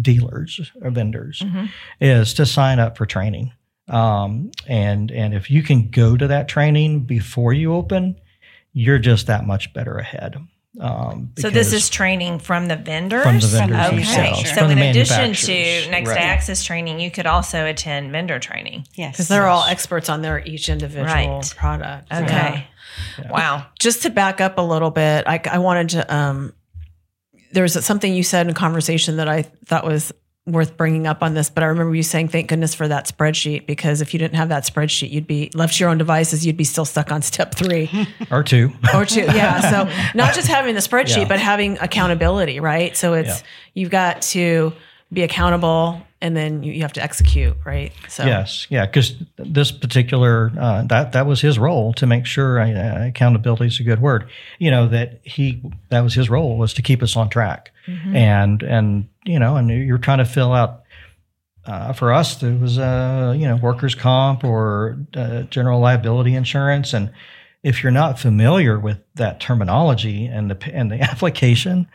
dealers 0.00 0.72
or 0.80 0.90
vendors 0.90 1.40
mm-hmm. 1.40 1.66
is 2.00 2.34
to 2.34 2.46
sign 2.46 2.78
up 2.78 2.96
for 2.96 3.06
training 3.06 3.52
um, 3.88 4.50
and 4.66 5.10
and 5.10 5.34
if 5.34 5.50
you 5.50 5.62
can 5.62 5.90
go 5.90 6.16
to 6.16 6.26
that 6.26 6.48
training 6.48 7.00
before 7.00 7.52
you 7.52 7.74
open 7.74 8.16
you're 8.72 8.98
just 8.98 9.26
that 9.26 9.46
much 9.46 9.72
better 9.72 9.98
ahead 9.98 10.36
um, 10.80 11.32
so 11.38 11.50
this 11.50 11.72
is 11.72 11.88
training 11.88 12.38
from 12.38 12.68
the 12.68 12.76
vendors. 12.76 13.22
From 13.22 13.40
the 13.40 13.46
vendors 13.46 13.86
okay. 13.86 13.96
themselves. 13.96 14.54
So 14.54 14.66
in 14.68 14.78
addition 14.78 15.32
to 15.32 15.90
next 15.90 16.10
right. 16.10 16.20
access 16.20 16.62
training, 16.62 17.00
you 17.00 17.10
could 17.10 17.26
also 17.26 17.66
attend 17.66 18.12
vendor 18.12 18.38
training. 18.38 18.86
Yes, 18.94 19.12
because 19.12 19.28
they're 19.28 19.46
yes. 19.46 19.50
all 19.50 19.64
experts 19.64 20.08
on 20.08 20.22
their 20.22 20.44
each 20.44 20.68
individual 20.68 21.04
right. 21.04 21.54
product. 21.56 22.12
Okay. 22.12 22.24
Yeah. 22.24 22.62
Yeah. 23.18 23.30
Wow. 23.30 23.66
Just 23.78 24.02
to 24.02 24.10
back 24.10 24.40
up 24.40 24.58
a 24.58 24.62
little 24.62 24.90
bit, 24.90 25.24
I, 25.26 25.40
I 25.50 25.58
wanted 25.58 25.90
to. 25.90 26.14
Um, 26.14 26.52
there 27.52 27.62
was 27.62 27.72
something 27.84 28.12
you 28.12 28.22
said 28.22 28.46
in 28.46 28.54
conversation 28.54 29.16
that 29.16 29.28
I 29.28 29.42
thought 29.42 29.84
was 29.84 30.12
worth 30.52 30.76
bringing 30.76 31.06
up 31.06 31.22
on 31.22 31.34
this, 31.34 31.50
but 31.50 31.62
I 31.62 31.66
remember 31.66 31.94
you 31.94 32.02
saying, 32.02 32.28
"Thank 32.28 32.48
goodness 32.48 32.74
for 32.74 32.88
that 32.88 33.06
spreadsheet," 33.06 33.66
because 33.66 34.00
if 34.00 34.12
you 34.12 34.18
didn't 34.18 34.36
have 34.36 34.48
that 34.48 34.64
spreadsheet, 34.64 35.10
you'd 35.10 35.26
be 35.26 35.50
left 35.54 35.74
to 35.74 35.84
your 35.84 35.90
own 35.90 35.98
devices. 35.98 36.46
You'd 36.46 36.56
be 36.56 36.64
still 36.64 36.84
stuck 36.84 37.12
on 37.12 37.22
step 37.22 37.54
three 37.54 37.90
or 38.30 38.42
two, 38.42 38.72
or 38.94 39.04
two. 39.04 39.22
Yeah. 39.22 39.60
So 39.70 39.90
not 40.14 40.34
just 40.34 40.48
having 40.48 40.74
the 40.74 40.80
spreadsheet, 40.80 41.22
yeah. 41.22 41.28
but 41.28 41.38
having 41.38 41.78
accountability, 41.78 42.60
right? 42.60 42.96
So 42.96 43.14
it's 43.14 43.40
yeah. 43.40 43.46
you've 43.74 43.90
got 43.90 44.22
to 44.22 44.72
be 45.12 45.22
accountable 45.22 46.02
and 46.20 46.36
then 46.36 46.62
you, 46.62 46.72
you 46.72 46.82
have 46.82 46.92
to 46.94 47.02
execute, 47.02 47.56
right? 47.64 47.92
So 48.08 48.24
yes, 48.24 48.66
yeah, 48.70 48.86
because 48.86 49.14
this 49.36 49.70
particular 49.70 50.52
uh, 50.58 50.82
that 50.84 51.12
that 51.12 51.26
was 51.26 51.40
his 51.40 51.58
role 51.58 51.92
to 51.94 52.06
make 52.06 52.26
sure 52.26 52.60
uh, 52.60 53.06
accountability 53.06 53.66
is 53.66 53.80
a 53.80 53.84
good 53.84 54.00
word. 54.00 54.28
You 54.58 54.70
know 54.70 54.88
that 54.88 55.20
he 55.22 55.62
that 55.90 56.00
was 56.00 56.14
his 56.14 56.28
role 56.28 56.56
was 56.56 56.74
to 56.74 56.82
keep 56.82 57.02
us 57.02 57.16
on 57.16 57.28
track, 57.28 57.70
mm-hmm. 57.86 58.16
and 58.16 58.62
and 58.62 59.08
you 59.28 59.38
know, 59.38 59.56
and 59.56 59.68
you're 59.70 59.98
trying 59.98 60.18
to 60.18 60.24
fill 60.24 60.52
out. 60.52 60.82
Uh, 61.64 61.92
for 61.92 62.12
us, 62.12 62.36
there 62.36 62.54
was 62.54 62.78
uh, 62.78 63.34
you 63.36 63.46
know 63.46 63.56
workers' 63.56 63.94
comp 63.94 64.42
or 64.42 64.98
uh, 65.14 65.42
general 65.42 65.80
liability 65.80 66.34
insurance, 66.34 66.94
and 66.94 67.12
if 67.62 67.82
you're 67.82 67.92
not 67.92 68.18
familiar 68.18 68.78
with 68.78 68.98
that 69.16 69.38
terminology 69.38 70.26
and 70.26 70.50
the 70.50 70.74
and 70.74 70.90
the 70.90 71.00
application, 71.00 71.86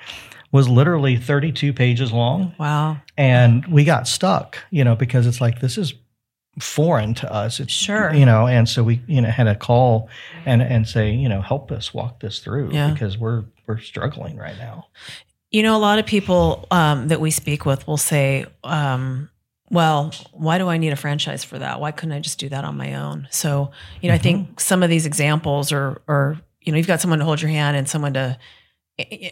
was 0.54 0.70
literally 0.70 1.18
32 1.18 1.74
pages 1.74 2.14
long. 2.14 2.54
Wow. 2.60 2.98
And 3.18 3.66
we 3.66 3.84
got 3.84 4.08
stuck, 4.08 4.60
you 4.70 4.84
know, 4.84 4.96
because 4.96 5.26
it's 5.26 5.42
like, 5.42 5.60
this 5.60 5.80
is 5.80 5.96
foreign 6.60 7.16
to 7.16 7.34
us. 7.34 7.60
It's, 7.60 7.74
sure. 7.74 8.14
You 8.14 8.28
know, 8.28 8.46
and 8.46 8.70
so 8.70 8.84
we, 8.84 9.02
you 9.08 9.20
know, 9.20 9.32
had 9.32 9.48
a 9.48 9.56
call 9.56 10.10
and, 10.46 10.62
and 10.62 10.88
say, 10.88 11.12
you 11.12 11.28
know, 11.28 11.42
help 11.42 11.72
us 11.72 11.92
walk 11.92 12.20
this 12.20 12.38
through 12.40 12.72
yeah. 12.72 12.92
because 12.92 13.18
we're, 13.18 13.46
we're 13.66 13.80
struggling 13.80 14.38
right 14.38 14.58
now. 14.60 14.86
You 15.54 15.64
know, 15.64 15.76
a 15.76 15.80
lot 15.80 16.00
of 16.00 16.06
people 16.06 16.68
um, 16.72 17.08
that 17.08 17.22
we 17.22 17.32
speak 17.32 17.66
with 17.66 17.88
will 17.88 17.96
say, 17.98 18.46
um, 18.64 19.30
well, 19.70 20.12
why 20.34 20.58
do 20.58 20.68
I 20.68 20.78
need 20.78 20.92
a 20.92 20.98
franchise 20.98 21.44
for 21.44 21.60
that? 21.60 21.80
Why 21.80 21.92
couldn't 21.92 22.14
I 22.14 22.20
just 22.20 22.40
do 22.40 22.50
that 22.50 22.66
on 22.66 22.76
my 22.76 22.96
own? 22.96 23.28
So, 23.32 23.72
you 24.02 24.10
know, 24.10 24.16
mm-hmm. 24.16 24.20
I 24.20 24.24
think 24.24 24.48
mm-hmm. 24.48 24.58
some 24.58 24.84
of 24.84 24.90
these 24.90 25.06
examples 25.06 25.72
are, 25.72 26.02
are, 26.08 26.38
you 26.62 26.72
know, 26.72 26.78
you've 26.78 26.88
got 26.88 27.00
someone 27.00 27.20
to 27.20 27.26
hold 27.26 27.42
your 27.42 27.52
hand 27.52 27.78
and 27.78 27.88
someone 27.88 28.14
to 28.16 28.38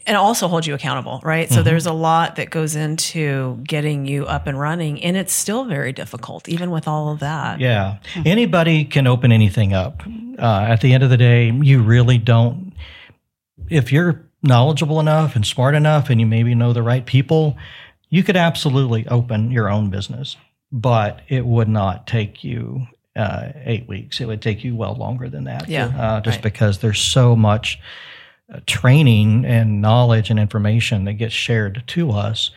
and 0.08 0.18
also 0.18 0.48
hold 0.48 0.66
you 0.66 0.74
accountable, 0.74 1.22
right? 1.24 1.46
Mm-hmm. 1.46 1.56
So 1.56 1.64
there's 1.64 1.86
a 1.86 1.94
lot 1.94 2.38
that 2.38 2.50
goes 2.50 2.76
into 2.76 3.60
getting 3.64 4.08
you 4.08 4.26
up 4.26 4.48
and 4.48 4.60
running, 4.60 5.04
and 5.04 5.16
it's 5.16 5.34
still 5.34 5.66
very 5.66 5.94
difficult, 5.94 6.50
even 6.50 6.72
with 6.72 6.88
all 6.88 7.10
of 7.10 7.20
that. 7.20 7.60
Yeah, 7.60 8.00
anybody 8.26 8.86
can 8.86 9.06
open 9.06 9.32
anything 9.32 9.74
up. 9.74 10.02
Uh, 10.40 10.66
at 10.68 10.82
the 10.82 10.94
end 10.94 11.04
of 11.04 11.12
the 11.12 11.18
day, 11.18 11.52
you 11.52 11.84
really 11.84 12.18
don't. 12.18 12.74
If 13.70 13.92
you're 13.92 14.26
knowledgeable 14.44 15.00
enough 15.00 15.36
and 15.36 15.46
smart 15.46 15.76
enough, 15.76 16.10
and 16.10 16.20
you 16.20 16.28
maybe 16.28 16.56
know 16.56 16.74
the 16.74 16.84
right 16.84 17.06
people, 17.06 17.58
you 18.10 18.24
could 18.24 18.38
absolutely 18.38 19.08
open 19.08 19.52
your 19.52 19.70
own 19.70 19.90
business, 19.90 20.38
but 20.72 21.22
it 21.28 21.46
would 21.46 21.70
not 21.70 22.08
take 22.08 22.44
you 22.44 22.88
uh, 23.16 23.50
eight 23.66 23.88
weeks. 23.88 24.22
It 24.22 24.26
would 24.26 24.42
take 24.42 24.64
you 24.64 24.76
well 24.76 24.96
longer 24.96 25.30
than 25.30 25.46
that. 25.46 25.68
Yeah, 25.70 25.88
uh, 25.88 26.22
just 26.22 26.38
right. 26.38 26.44
because 26.44 26.80
there's 26.80 27.02
so 27.02 27.36
much 27.36 27.80
uh, 28.52 28.60
training 28.66 29.46
and 29.46 29.82
knowledge 29.82 30.30
and 30.30 30.40
information 30.40 31.06
that 31.06 31.14
gets 31.14 31.34
shared 31.34 31.84
to 31.88 32.12
us 32.12 32.52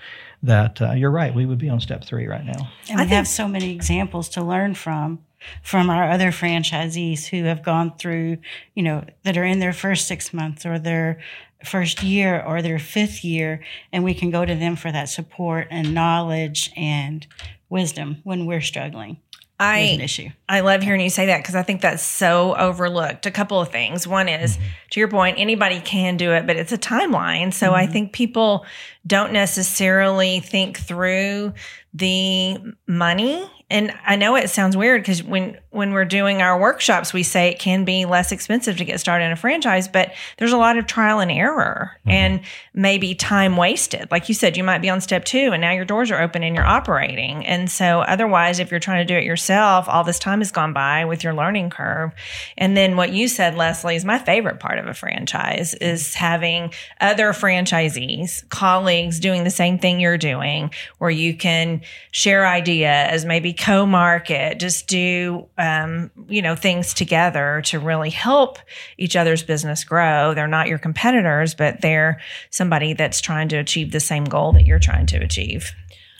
that 0.44 0.80
uh, 0.82 0.92
you're 0.92 1.10
right 1.10 1.34
we 1.34 1.46
would 1.46 1.58
be 1.58 1.68
on 1.68 1.80
step 1.80 2.04
three 2.04 2.26
right 2.26 2.44
now 2.44 2.68
and 2.90 3.00
we 3.00 3.06
have 3.06 3.26
so 3.26 3.48
many 3.48 3.72
examples 3.72 4.28
to 4.28 4.42
learn 4.42 4.74
from 4.74 5.18
from 5.62 5.88
our 5.88 6.10
other 6.10 6.30
franchisees 6.30 7.26
who 7.26 7.44
have 7.44 7.62
gone 7.62 7.96
through 7.96 8.36
you 8.74 8.82
know 8.82 9.04
that 9.22 9.38
are 9.38 9.44
in 9.44 9.58
their 9.58 9.72
first 9.72 10.06
six 10.06 10.32
months 10.34 10.66
or 10.66 10.78
their 10.78 11.18
first 11.64 12.02
year 12.02 12.42
or 12.42 12.62
their 12.62 12.78
fifth 12.78 13.24
year 13.24 13.62
and 13.92 14.04
we 14.04 14.14
can 14.14 14.30
go 14.30 14.44
to 14.44 14.54
them 14.54 14.76
for 14.76 14.92
that 14.92 15.08
support 15.08 15.68
and 15.70 15.94
knowledge 15.94 16.70
and 16.76 17.26
wisdom 17.68 18.18
when 18.24 18.46
we're 18.46 18.60
struggling 18.60 19.18
I, 19.58 19.78
an 19.78 20.00
issue. 20.00 20.30
I 20.48 20.60
love 20.60 20.82
hearing 20.82 21.00
you 21.00 21.10
say 21.10 21.26
that 21.26 21.38
because 21.38 21.54
I 21.54 21.62
think 21.62 21.80
that's 21.80 22.02
so 22.02 22.56
overlooked. 22.56 23.26
A 23.26 23.30
couple 23.30 23.60
of 23.60 23.70
things. 23.70 24.06
One 24.06 24.28
is, 24.28 24.56
mm-hmm. 24.56 24.66
to 24.90 25.00
your 25.00 25.08
point, 25.08 25.38
anybody 25.38 25.80
can 25.80 26.16
do 26.16 26.32
it, 26.32 26.46
but 26.46 26.56
it's 26.56 26.72
a 26.72 26.78
timeline. 26.78 27.52
So 27.52 27.66
mm-hmm. 27.66 27.76
I 27.76 27.86
think 27.86 28.12
people 28.12 28.66
don't 29.06 29.32
necessarily 29.32 30.40
think 30.40 30.78
through 30.78 31.54
the 31.92 32.56
money 32.88 33.48
and 33.74 33.92
I 34.06 34.14
know 34.14 34.36
it 34.36 34.50
sounds 34.50 34.76
weird 34.76 35.02
because 35.02 35.20
when 35.24 35.58
when 35.74 35.92
we're 35.92 36.04
doing 36.04 36.40
our 36.40 36.56
workshops, 36.56 37.12
we 37.12 37.24
say 37.24 37.48
it 37.48 37.58
can 37.58 37.84
be 37.84 38.04
less 38.04 38.30
expensive 38.30 38.76
to 38.76 38.84
get 38.84 39.00
started 39.00 39.24
in 39.24 39.32
a 39.32 39.36
franchise, 39.36 39.88
but 39.88 40.12
there's 40.38 40.52
a 40.52 40.56
lot 40.56 40.78
of 40.78 40.86
trial 40.86 41.18
and 41.18 41.32
error 41.32 41.90
mm-hmm. 42.02 42.10
and 42.10 42.40
maybe 42.72 43.16
time 43.16 43.56
wasted. 43.56 44.08
Like 44.12 44.28
you 44.28 44.34
said, 44.36 44.56
you 44.56 44.62
might 44.62 44.78
be 44.78 44.88
on 44.88 45.00
step 45.00 45.24
two 45.24 45.50
and 45.52 45.60
now 45.60 45.72
your 45.72 45.84
doors 45.84 46.12
are 46.12 46.22
open 46.22 46.44
and 46.44 46.54
you're 46.54 46.64
operating. 46.64 47.44
And 47.44 47.68
so 47.68 48.02
otherwise, 48.02 48.60
if 48.60 48.70
you're 48.70 48.78
trying 48.78 49.04
to 49.04 49.12
do 49.12 49.18
it 49.18 49.24
yourself, 49.24 49.88
all 49.88 50.04
this 50.04 50.20
time 50.20 50.38
has 50.38 50.52
gone 50.52 50.72
by 50.72 51.04
with 51.04 51.24
your 51.24 51.34
learning 51.34 51.70
curve. 51.70 52.12
And 52.56 52.76
then 52.76 52.96
what 52.96 53.12
you 53.12 53.26
said, 53.26 53.54
Lesli, 53.54 53.96
is 53.96 54.04
my 54.04 54.20
favorite 54.20 54.60
part 54.60 54.78
of 54.78 54.86
a 54.86 54.94
franchise 54.94 55.74
is 55.74 56.14
having 56.14 56.72
other 57.00 57.32
franchisees, 57.32 58.48
colleagues 58.50 59.18
doing 59.18 59.42
the 59.42 59.50
same 59.50 59.80
thing 59.80 59.98
you're 59.98 60.16
doing, 60.16 60.70
where 60.98 61.10
you 61.10 61.36
can 61.36 61.80
share 62.12 62.46
ideas, 62.46 63.24
maybe 63.24 63.52
co-market, 63.64 64.60
just 64.60 64.86
do, 64.88 65.48
um, 65.56 66.10
you 66.28 66.42
know, 66.42 66.54
things 66.54 66.92
together 66.92 67.62
to 67.64 67.78
really 67.78 68.10
help 68.10 68.58
each 68.98 69.16
other's 69.16 69.42
business 69.42 69.84
grow. 69.84 70.34
They're 70.34 70.46
not 70.46 70.68
your 70.68 70.78
competitors, 70.78 71.54
but 71.54 71.80
they're 71.80 72.20
somebody 72.50 72.92
that's 72.92 73.22
trying 73.22 73.48
to 73.48 73.56
achieve 73.56 73.90
the 73.90 74.00
same 74.00 74.24
goal 74.24 74.52
that 74.52 74.66
you're 74.66 74.78
trying 74.78 75.06
to 75.06 75.16
achieve. 75.16 75.72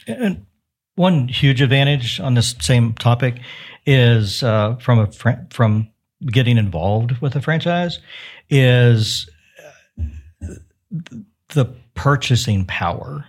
And 0.07 0.47
one 0.95 1.27
huge 1.27 1.61
advantage 1.61 2.19
on 2.19 2.33
this 2.33 2.55
same 2.61 2.93
topic 2.93 3.35
is 3.85 4.41
uh, 4.41 4.77
from 4.77 4.99
a 4.99 5.11
fr- 5.11 5.43
from 5.51 5.87
getting 6.25 6.57
involved 6.57 7.21
with 7.21 7.35
a 7.35 7.41
franchise 7.41 7.99
is 8.49 9.29
the 11.49 11.65
purchasing 11.93 12.65
power 12.65 13.25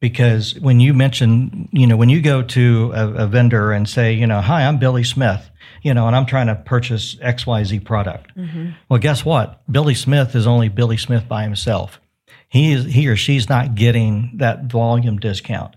because 0.00 0.58
when 0.58 0.80
you 0.80 0.94
mention, 0.94 1.68
you 1.72 1.86
know, 1.86 1.96
when 1.96 2.08
you 2.08 2.22
go 2.22 2.42
to 2.42 2.92
a, 2.94 3.24
a, 3.24 3.26
vendor 3.26 3.70
and 3.70 3.88
say, 3.88 4.14
you 4.14 4.26
know, 4.26 4.40
hi, 4.40 4.64
I'm 4.66 4.78
Billy 4.78 5.04
Smith, 5.04 5.50
you 5.82 5.92
know, 5.92 6.06
and 6.06 6.16
I'm 6.16 6.26
trying 6.26 6.46
to 6.46 6.54
purchase 6.54 7.16
XYZ 7.16 7.84
product. 7.84 8.34
Mm-hmm. 8.34 8.70
Well, 8.88 8.98
guess 8.98 9.24
what? 9.24 9.62
Billy 9.70 9.94
Smith 9.94 10.34
is 10.34 10.46
only 10.46 10.68
Billy 10.68 10.96
Smith 10.96 11.28
by 11.28 11.42
himself. 11.42 12.00
He 12.48 12.72
is, 12.72 12.86
he 12.86 13.08
or 13.08 13.16
she's 13.16 13.48
not 13.48 13.74
getting 13.74 14.32
that 14.36 14.64
volume 14.64 15.18
discount. 15.18 15.76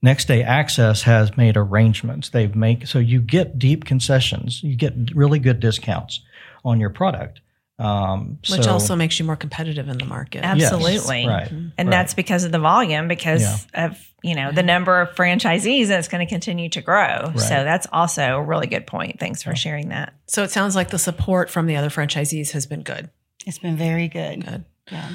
Next 0.00 0.26
Day 0.26 0.42
Access 0.42 1.02
has 1.02 1.36
made 1.36 1.56
arrangements. 1.56 2.28
They've 2.28 2.54
made 2.54 2.88
so 2.88 2.98
you 2.98 3.20
get 3.20 3.58
deep 3.58 3.84
concessions, 3.84 4.62
you 4.62 4.76
get 4.76 4.94
really 5.14 5.38
good 5.38 5.58
discounts 5.58 6.20
on 6.64 6.78
your 6.78 6.90
product. 6.90 7.40
Um, 7.78 8.38
Which 8.48 8.62
so, 8.62 8.70
also 8.70 8.96
makes 8.96 9.18
you 9.18 9.24
more 9.24 9.36
competitive 9.36 9.88
in 9.88 9.98
the 9.98 10.06
market. 10.06 10.44
Absolutely. 10.44 11.24
Yes, 11.24 11.28
right. 11.28 11.50
And 11.50 11.72
right. 11.76 11.90
that's 11.90 12.14
because 12.14 12.44
of 12.44 12.52
the 12.52 12.58
volume, 12.58 13.06
because 13.06 13.42
yeah. 13.42 13.86
of, 13.86 14.12
you 14.22 14.34
know, 14.34 14.50
the 14.50 14.62
number 14.62 15.00
of 15.00 15.14
franchisees 15.14 15.88
that's 15.88 16.08
going 16.08 16.26
to 16.26 16.30
continue 16.30 16.70
to 16.70 16.80
grow. 16.80 16.96
Right. 17.26 17.38
So 17.38 17.48
that's 17.48 17.86
also 17.92 18.22
a 18.22 18.42
really 18.42 18.66
good 18.66 18.86
point. 18.86 19.20
Thanks 19.20 19.42
for 19.42 19.54
sharing 19.54 19.90
that. 19.90 20.14
So 20.26 20.42
it 20.42 20.50
sounds 20.50 20.74
like 20.74 20.88
the 20.90 20.98
support 20.98 21.50
from 21.50 21.66
the 21.66 21.76
other 21.76 21.90
franchisees 21.90 22.52
has 22.52 22.66
been 22.66 22.82
good. 22.82 23.10
It's 23.46 23.58
been 23.58 23.76
very 23.76 24.08
good. 24.08 24.44
Good. 24.44 24.64
Yeah. 24.90 25.10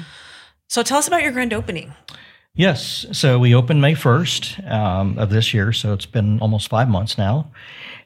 So 0.68 0.82
tell 0.82 0.98
us 0.98 1.08
about 1.08 1.22
your 1.22 1.32
grand 1.32 1.52
opening. 1.52 1.92
Yes. 2.54 3.06
So 3.12 3.38
we 3.38 3.54
opened 3.54 3.80
May 3.80 3.94
1st 3.94 4.70
um, 4.70 5.18
of 5.18 5.30
this 5.30 5.52
year. 5.52 5.72
So 5.72 5.92
it's 5.94 6.06
been 6.06 6.38
almost 6.40 6.68
five 6.68 6.88
months 6.88 7.18
now. 7.18 7.50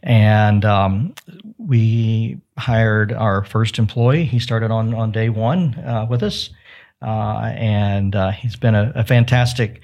And 0.03 0.65
um, 0.65 1.15
we 1.59 2.41
hired 2.59 3.12
our 3.12 3.45
first 3.45 3.79
employee. 3.79 4.25
He 4.25 4.38
started 4.38 4.71
on, 4.71 4.95
on 4.95 5.12
day 5.12 5.29
one 5.29 5.75
uh, 5.75 6.07
with 6.09 6.23
us. 6.23 6.50
Uh, 7.03 7.53
and 7.57 8.17
uh, 8.17 8.31
he's 8.31 8.57
been 8.57 8.75
a, 8.75 8.91
a, 8.95 9.05
fantastic 9.05 9.83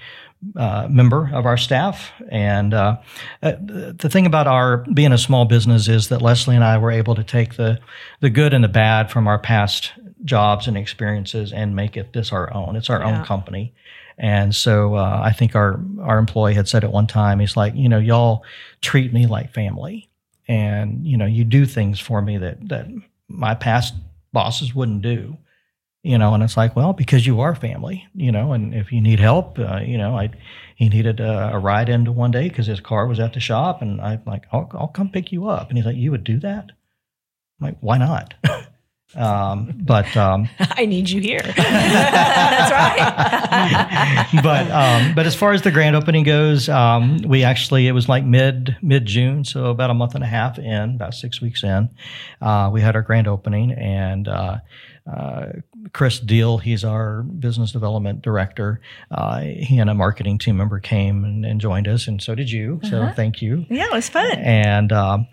uh, 0.57 0.89
member 0.91 1.31
of 1.35 1.45
our 1.45 1.59
staff. 1.59 2.11
And 2.31 2.73
uh, 2.73 2.97
uh, 3.43 3.53
the 3.61 4.09
thing 4.11 4.25
about 4.27 4.47
our 4.47 4.79
being 4.95 5.13
a 5.13 5.19
small 5.19 5.45
business 5.45 5.89
is 5.89 6.09
that 6.09 6.21
Lesli 6.21 6.55
and 6.55 6.65
I 6.65 6.79
were 6.79 6.91
able 6.91 7.15
to 7.15 7.23
take 7.23 7.57
the 7.57 7.79
the 8.21 8.31
good 8.31 8.55
and 8.55 8.65
the 8.65 8.69
bad 8.69 9.11
from 9.11 9.29
our 9.29 9.39
past 9.39 9.93
jobs 10.25 10.67
and 10.67 10.77
experiences 10.77 11.53
and 11.53 11.77
make 11.77 11.97
it 11.97 12.13
this 12.13 12.33
our 12.33 12.53
own. 12.55 12.77
It's 12.77 12.89
our 12.89 13.01
Yeah. 13.01 13.19
own 13.19 13.25
company. 13.25 13.75
And 14.19 14.55
so 14.55 14.95
uh, 14.95 15.21
I 15.23 15.33
think 15.33 15.55
our 15.55 15.81
our 16.01 16.19
employee 16.19 16.55
had 16.55 16.69
said 16.69 16.85
at 16.85 16.93
one 16.93 17.07
time, 17.07 17.41
he's 17.41 17.57
like, 17.57 17.75
you 17.75 17.89
know, 17.89 17.99
y'all 17.99 18.45
treat 18.81 19.13
me 19.13 19.27
like 19.27 19.53
family, 19.53 20.09
and 20.49 21.07
you 21.07 21.17
know, 21.17 21.27
you 21.27 21.45
do 21.45 21.67
things 21.67 21.99
for 21.99 22.23
me 22.23 22.39
that 22.39 22.69
that 22.69 22.89
my 23.29 23.55
past 23.55 23.95
bosses 24.33 24.75
wouldn't 24.75 25.03
do. 25.03 25.37
You 26.05 26.19
know 26.19 26.35
and 26.35 26.43
it's 26.43 26.57
like 26.57 26.75
well 26.75 26.93
because 26.93 27.29
you 27.29 27.41
are 27.43 27.55
family 27.55 28.09
you 28.13 28.33
know 28.33 28.55
and 28.55 28.75
if 28.75 28.91
you 28.91 29.01
need 29.01 29.21
help 29.21 29.57
uh, 29.61 29.77
you 29.77 29.97
know 29.97 30.19
i 30.19 30.31
he 30.75 30.89
needed 30.89 31.21
a, 31.21 31.55
a 31.55 31.59
ride 31.61 31.89
into 31.89 32.11
one 32.11 32.33
day 32.33 32.49
because 32.49 32.67
his 32.67 32.81
car 32.81 33.07
was 33.07 33.21
at 33.21 33.35
the 33.35 33.39
shop 33.39 33.83
and 33.83 34.01
i'm 34.01 34.21
like 34.27 34.43
I'll, 34.51 34.69
I'll 34.73 34.89
come 34.89 35.11
pick 35.11 35.31
you 35.31 35.47
up. 35.49 35.69
And 35.69 35.79
he's 35.79 35.87
like 35.87 35.95
you 35.95 36.11
would 36.11 36.25
do 36.25 36.41
that? 36.41 36.73
I'm 37.61 37.67
like 37.67 37.77
why 37.79 37.99
not 37.99 38.35
um, 39.15 39.73
but 39.77 40.17
um, 40.17 40.49
I 40.59 40.87
need 40.87 41.11
you 41.11 41.21
here. 41.21 41.43
That's 41.57 42.71
right. 42.71 44.29
but 44.43 44.71
um, 44.71 45.15
but 45.15 45.27
as 45.27 45.35
far 45.35 45.53
as 45.53 45.63
the 45.63 45.71
grand 45.71 45.97
opening 45.97 46.25
goes, 46.25 46.69
um, 46.69 47.19
we 47.19 47.45
actually 47.45 47.89
it 47.89 47.93
was 47.93 48.09
like 48.09 48.25
mid 48.25 48.77
mid 48.83 49.07
June, 49.07 49.45
so 49.45 49.67
about 49.67 49.91
a 49.91 49.95
month 49.95 50.15
and 50.15 50.25
a 50.25 50.27
half 50.27 50.59
in, 50.59 50.95
about 50.95 51.15
six 51.15 51.41
weeks 51.41 51.63
in, 51.63 51.91
uh, 52.41 52.71
we 52.73 52.81
had 52.81 52.97
our 52.97 53.03
grand 53.03 53.29
opening, 53.29 53.73
and 53.73 54.29
uh, 54.29 54.59
uh, 55.11 55.47
Chris 55.93 56.21
Deal, 56.21 56.59
he's 56.59 56.85
our 56.85 57.23
business 57.23 57.73
development 57.73 58.23
director. 58.23 58.81
Uh, 59.11 59.41
he 59.41 59.79
and 59.79 59.91
a 59.91 59.95
marketing 59.95 60.39
team 60.39 60.57
member 60.57 60.79
came 60.79 61.25
and, 61.25 61.45
and 61.45 61.61
joined 61.61 61.89
us, 61.89 62.07
and 62.07 62.23
so 62.23 62.35
did 62.35 62.51
you. 62.51 62.81
So 62.85 63.11
thank 63.17 63.43
you. 63.43 63.67
Yeah, 63.69 63.87
it 63.87 63.93
was 63.93 64.09
fun. 64.09 64.39
And 64.39 64.93
um, 64.93 65.27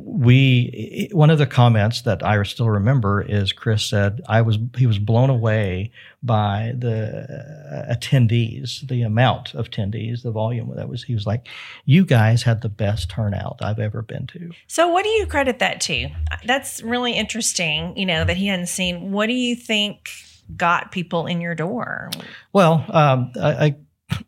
we, 0.00 1.08
one 1.12 1.30
of 1.30 1.38
the 1.38 1.46
comments 1.46 2.02
that 2.02 2.22
I 2.22 2.42
still 2.44 2.70
remember 2.70 3.22
is 3.22 3.52
Chris 3.52 3.84
said, 3.84 4.20
"I 4.28 4.42
was 4.42 4.58
he 4.76 4.86
was 4.86 4.98
blown 4.98 5.30
away 5.30 5.90
by 6.26 6.74
the 6.76 7.86
uh, 7.88 7.94
attendees, 7.94 8.86
the 8.88 9.02
amount 9.02 9.54
of 9.54 9.70
attendees, 9.70 10.22
the 10.22 10.30
volume 10.30 10.72
that 10.76 10.88
was." 10.88 11.04
He 11.04 11.14
was 11.14 11.26
like, 11.26 11.48
"You 11.84 12.04
guys 12.04 12.42
had 12.42 12.60
the 12.62 12.68
best 12.68 13.08
turnout 13.08 13.58
I've 13.60 13.78
ever 13.78 14.02
been 14.02 14.26
to." 14.28 14.50
So, 14.66 14.88
what 14.88 15.04
do 15.04 15.10
you 15.10 15.26
credit 15.26 15.58
that 15.60 15.80
to? 15.82 16.08
That's 16.44 16.82
really 16.82 17.12
interesting, 17.12 17.96
you 17.96 18.06
know, 18.06 18.24
that 18.24 18.36
he 18.36 18.48
hadn't 18.48 18.66
seen. 18.66 19.12
What 19.12 19.26
do 19.26 19.34
you 19.34 19.56
think 19.56 20.10
got 20.56 20.92
people 20.92 21.26
in 21.26 21.40
your 21.40 21.54
door? 21.54 22.10
Well, 22.52 22.84
um, 22.88 23.32
I, 23.40 23.66
I 23.66 23.76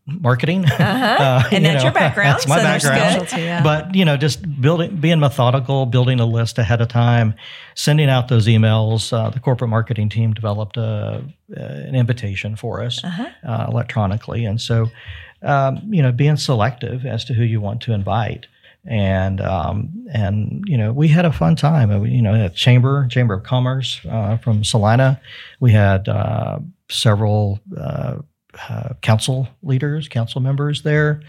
marketing, 0.06 0.64
Uh-huh. 0.64 0.74
Uh, 1.24 1.42
and 1.52 1.64
that's 1.64 1.76
know, 1.78 1.82
your 1.84 1.92
background. 1.92 2.28
That's 2.34 2.46
my 2.48 2.58
so 2.58 2.88
background. 2.88 3.28
Yeah. 3.32 3.62
But 3.62 3.94
you 3.94 4.04
know, 4.04 4.16
just 4.16 4.42
building, 4.60 4.96
being 4.96 5.20
methodical, 5.20 5.86
building 5.86 6.20
a 6.20 6.26
list 6.26 6.58
ahead 6.58 6.80
of 6.80 6.88
time, 6.88 7.34
sending 7.74 8.08
out 8.08 8.28
those 8.28 8.46
emails. 8.46 9.12
Uh, 9.12 9.30
the 9.30 9.40
corporate 9.40 9.70
marketing 9.70 10.08
team 10.08 10.32
developed 10.34 10.76
a, 10.76 11.24
uh, 11.56 11.60
an 11.60 11.94
invitation 11.94 12.56
for 12.56 12.82
us 12.82 13.02
Uh-huh. 13.04 13.26
uh, 13.46 13.66
electronically, 13.70 14.44
and 14.44 14.60
so 14.60 14.86
um, 15.42 15.80
you 15.90 16.02
know, 16.02 16.10
being 16.12 16.36
selective 16.36 17.06
as 17.06 17.24
to 17.26 17.34
who 17.34 17.44
you 17.44 17.60
want 17.60 17.80
to 17.82 17.92
invite. 17.92 18.46
And 18.86 19.40
um, 19.40 20.06
and 20.12 20.62
you 20.66 20.78
know 20.78 20.92
we 20.92 21.08
had 21.08 21.24
a 21.26 21.32
fun 21.32 21.56
time. 21.56 22.00
We, 22.00 22.10
You 22.10 22.22
know, 22.22 22.34
at 22.34 22.54
Chamber 22.54 23.06
Chamber 23.10 23.34
of 23.34 23.42
Commerce 23.42 24.00
uh, 24.08 24.38
from 24.38 24.64
Celina, 24.64 25.20
we 25.60 25.72
had 25.72 26.08
uh, 26.08 26.58
several 26.88 27.60
uh, 28.68 28.94
council 29.02 29.48
leaders, 29.62 30.08
council 30.08 30.40
members 30.40 30.82
there. 30.82 31.22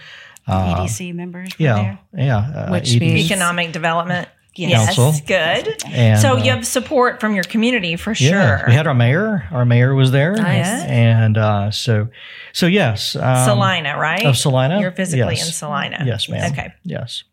Uh, 0.47 0.75
EDC 0.83 1.13
members 1.13 1.49
were 1.59 1.63
yeah, 1.65 1.75
there. 1.75 1.99
yeah. 2.25 2.37
Uh, 2.37 2.71
Which 2.71 2.85
EDC. 2.89 2.99
means- 2.99 3.31
Economic 3.31 3.71
development. 3.71 4.27
Yes. 4.55 4.95
Council. 4.95 5.13
good. 5.25 5.83
And, 5.85 6.19
so 6.19 6.33
uh, 6.33 6.43
you 6.43 6.51
have 6.51 6.65
support 6.67 7.21
from 7.21 7.33
your 7.33 7.43
community 7.45 7.95
for 7.95 8.11
Yeah, 8.13 8.57
sure. 8.57 8.67
we 8.67 8.73
had 8.73 8.87
our 8.87 8.93
mayor. 8.95 9.47
Our 9.51 9.63
mayor 9.63 9.93
was 9.95 10.11
there, 10.11 10.33
Nice. 10.33 10.65
and 10.83 11.37
uh, 11.37 11.71
so 11.71 12.09
so 12.51 12.65
yes, 12.65 13.15
um, 13.15 13.45
Celina, 13.45 13.97
right? 13.97 14.25
of 14.25 14.35
Celina. 14.35 14.81
You're 14.81 14.91
physically 14.91 15.35
Yes. 15.35 15.47
in 15.47 15.53
Celina. 15.53 16.03
Yes, 16.05 16.27
ma'am. 16.27 16.51
Okay. 16.51 16.73
Yes. 16.83 17.23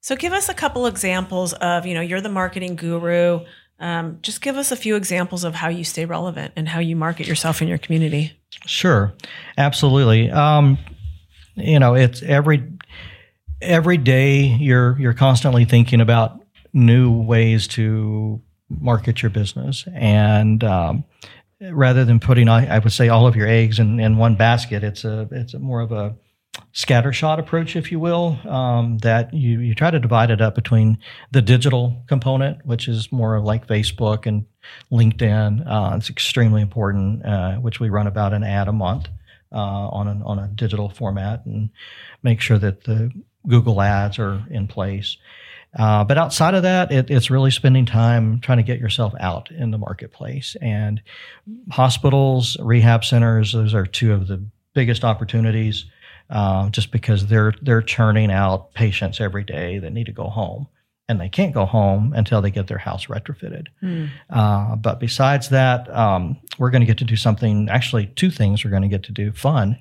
So 0.00 0.14
give 0.16 0.32
us 0.32 0.48
a 0.48 0.54
couple 0.54 0.86
examples 0.86 1.52
of, 1.54 1.84
you 1.84 1.92
know, 1.94 2.00
you're 2.00 2.20
the 2.22 2.28
marketing 2.30 2.76
guru. 2.76 3.40
Um, 3.78 4.18
just 4.22 4.40
give 4.40 4.56
us 4.56 4.72
a 4.72 4.76
few 4.76 4.96
examples 4.96 5.44
of 5.44 5.54
how 5.54 5.68
you 5.68 5.84
stay 5.84 6.06
relevant 6.06 6.52
and 6.56 6.68
how 6.68 6.80
you 6.80 6.96
market 6.96 7.26
yourself 7.26 7.60
in 7.60 7.68
your 7.68 7.78
community. 7.78 8.32
Sure, 8.66 9.12
absolutely. 9.58 10.30
Um, 10.30 10.78
you 11.56 11.78
know, 11.78 11.94
it's 11.94 12.22
every 12.22 12.64
every 13.60 13.96
day 13.96 14.40
you're 14.40 14.98
you're 14.98 15.14
constantly 15.14 15.64
thinking 15.64 16.00
about 16.00 16.42
new 16.72 17.12
ways 17.12 17.66
to 17.68 18.40
market 18.68 19.22
your 19.22 19.30
business, 19.30 19.84
and 19.92 20.64
um, 20.64 21.04
rather 21.60 22.04
than 22.04 22.20
putting, 22.20 22.48
I, 22.48 22.76
I 22.76 22.78
would 22.78 22.92
say, 22.92 23.08
all 23.08 23.26
of 23.26 23.36
your 23.36 23.48
eggs 23.48 23.78
in, 23.78 24.00
in 24.00 24.16
one 24.16 24.36
basket, 24.36 24.84
it's 24.84 25.04
a 25.04 25.28
it's 25.30 25.54
a 25.54 25.58
more 25.58 25.80
of 25.80 25.92
a 25.92 26.16
scattershot 26.72 27.38
approach, 27.38 27.76
if 27.76 27.90
you 27.90 27.98
will, 27.98 28.38
um, 28.48 28.98
that 28.98 29.32
you, 29.32 29.60
you 29.60 29.74
try 29.74 29.90
to 29.90 29.98
divide 29.98 30.30
it 30.30 30.40
up 30.40 30.54
between 30.54 30.98
the 31.30 31.42
digital 31.42 32.02
component, 32.06 32.64
which 32.66 32.88
is 32.88 33.10
more 33.10 33.40
like 33.40 33.66
Facebook 33.66 34.26
and 34.26 34.46
LinkedIn. 34.92 35.66
Uh, 35.66 35.96
it's 35.96 36.10
extremely 36.10 36.62
important, 36.62 37.24
uh, 37.24 37.56
which 37.56 37.80
we 37.80 37.88
run 37.88 38.06
about 38.06 38.32
an 38.32 38.44
ad 38.44 38.68
a 38.68 38.72
month 38.72 39.08
uh, 39.52 39.56
on, 39.56 40.08
an, 40.08 40.22
on 40.22 40.38
a 40.38 40.48
digital 40.48 40.88
format 40.88 41.46
and 41.46 41.70
make 42.22 42.40
sure 42.40 42.58
that 42.58 42.84
the 42.84 43.10
Google 43.48 43.80
ads 43.80 44.18
are 44.18 44.44
in 44.50 44.66
place. 44.66 45.16
Uh, 45.78 46.04
but 46.04 46.16
outside 46.16 46.54
of 46.54 46.62
that, 46.62 46.90
it, 46.90 47.10
it's 47.10 47.30
really 47.30 47.50
spending 47.50 47.84
time 47.84 48.40
trying 48.40 48.58
to 48.58 48.64
get 48.64 48.80
yourself 48.80 49.12
out 49.20 49.50
in 49.50 49.70
the 49.70 49.78
marketplace. 49.78 50.56
And 50.60 51.02
hospitals, 51.70 52.56
rehab 52.60 53.04
centers, 53.04 53.52
those 53.52 53.74
are 53.74 53.86
two 53.86 54.12
of 54.12 54.26
the 54.26 54.42
biggest 54.74 55.04
opportunities 55.04 55.86
uh, 56.30 56.68
just 56.70 56.90
because 56.90 57.26
they're 57.26 57.52
they're 57.62 57.82
churning 57.82 58.30
out 58.30 58.74
patients 58.74 59.20
every 59.20 59.44
day 59.44 59.78
that 59.78 59.92
need 59.92 60.06
to 60.06 60.12
go 60.12 60.28
home, 60.28 60.66
and 61.08 61.20
they 61.20 61.28
can't 61.28 61.54
go 61.54 61.64
home 61.64 62.12
until 62.14 62.42
they 62.42 62.50
get 62.50 62.66
their 62.66 62.78
house 62.78 63.06
retrofitted. 63.06 63.66
Uh, 64.30 64.76
but 64.76 64.98
besides 65.00 65.50
that, 65.50 65.88
um, 65.94 66.36
we're 66.58 66.70
going 66.70 66.80
to 66.80 66.86
get 66.86 66.98
to 66.98 67.04
do 67.04 67.16
something. 67.16 67.68
Actually, 67.68 68.06
two 68.06 68.30
things 68.30 68.64
we're 68.64 68.70
going 68.70 68.82
to 68.82 68.88
get 68.88 69.04
to 69.04 69.12
do. 69.12 69.32
Fun. 69.32 69.78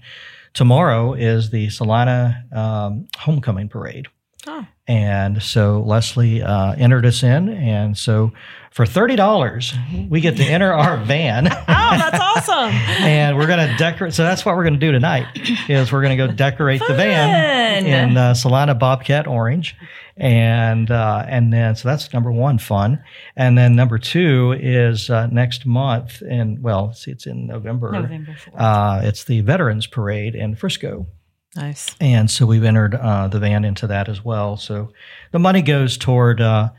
Tomorrow 0.54 1.14
is 1.16 1.50
the 1.50 1.70
Celina 1.70 2.46
um, 2.54 3.08
homecoming 3.18 3.68
parade. 3.68 4.08
Oh. 4.48 4.66
And 4.88 5.42
so 5.42 5.84
Lesli 5.84 6.44
uh, 6.44 6.76
entered 6.78 7.06
us 7.06 7.24
in, 7.24 7.50
and 7.50 7.98
so 7.98 8.32
for 8.72 8.86
thirty 8.86 9.16
dollars, 9.16 9.74
we 10.10 10.22
get 10.22 10.38
to 10.38 10.44
enter 10.46 10.72
our 10.72 10.98
van. 10.98 11.48
Oh, 11.48 11.58
that's 11.68 12.20
awesome. 12.20 12.70
and 13.04 13.38
we're 13.38 13.48
going 13.48 13.68
to 13.68 13.76
decorate. 13.78 14.14
So 14.14 14.24
that's 14.24 14.46
what 14.46 14.56
we're 14.56 14.64
going 14.64 14.76
to 14.76 14.80
do 14.80 14.92
tonight. 14.92 15.26
Is 15.68 15.92
we're 15.92 16.02
going 16.04 16.18
to 16.18 16.28
go 16.28 16.32
decorate 16.32 16.82
the 16.88 16.94
van 16.94 17.86
in 17.86 18.18
uh, 18.18 18.34
Celina 18.36 18.76
Bobcat 18.76 19.26
orange, 19.26 19.76
and 20.18 20.92
uh, 20.92 21.26
and 21.28 21.52
then 21.52 21.76
so 21.76 21.90
that's 21.90 22.14
number 22.14 22.32
one, 22.32 22.60
fun. 22.60 23.04
And 23.36 23.58
then 23.58 23.76
number 23.76 23.98
two 23.98 24.56
is 24.60 25.10
uh, 25.10 25.28
next 25.28 25.66
month, 25.66 26.22
and 26.22 26.62
well, 26.62 26.94
see, 26.94 27.12
it's 27.12 27.26
in 27.26 27.48
November. 27.48 27.92
November 27.92 28.34
4th. 28.34 28.54
Uh, 28.56 29.02
it's 29.04 29.24
the 29.24 29.42
Veterans 29.42 29.88
Parade 29.88 30.36
in 30.36 30.56
Frisco. 30.56 31.08
Nice. 31.56 31.96
And 32.02 32.30
so 32.30 32.46
we've 32.46 32.64
entered 32.64 32.96
uh, 32.96 33.28
the 33.28 33.40
van 33.40 33.64
into 33.64 33.88
that 33.88 34.10
as 34.10 34.24
well. 34.24 34.58
So 34.58 34.92
the 35.32 35.40
money 35.40 35.62
goes 35.62 35.98
toward 35.98 36.42
uh, 36.42 36.70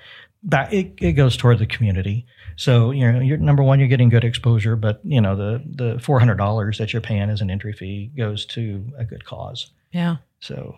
back. 0.43 0.73
It, 0.73 0.95
it 0.99 1.13
goes 1.13 1.37
toward 1.37 1.59
the 1.59 1.67
community. 1.67 2.27
So 2.57 2.91
you 2.91 3.11
know, 3.11 3.21
you're, 3.21 3.39
number 3.39 3.63
one, 3.63 3.79
you're 3.79 3.89
getting 3.89 4.09
good 4.09 4.25
exposure, 4.25 4.77
but 4.77 5.01
you 5.05 5.21
know 5.21 5.37
the 5.37 5.63
the 5.65 5.99
four 6.01 6.19
hundred 6.19 6.37
dollars 6.37 6.79
that 6.79 6.93
you're 6.93 7.03
paying 7.03 7.31
as 7.31 7.41
an 7.41 7.51
entry 7.51 7.73
fee 7.73 8.11
goes 8.17 8.45
to 8.47 8.85
a 8.99 9.05
good 9.05 9.25
cause. 9.25 9.71
Yeah. 9.93 10.17
So 10.41 10.77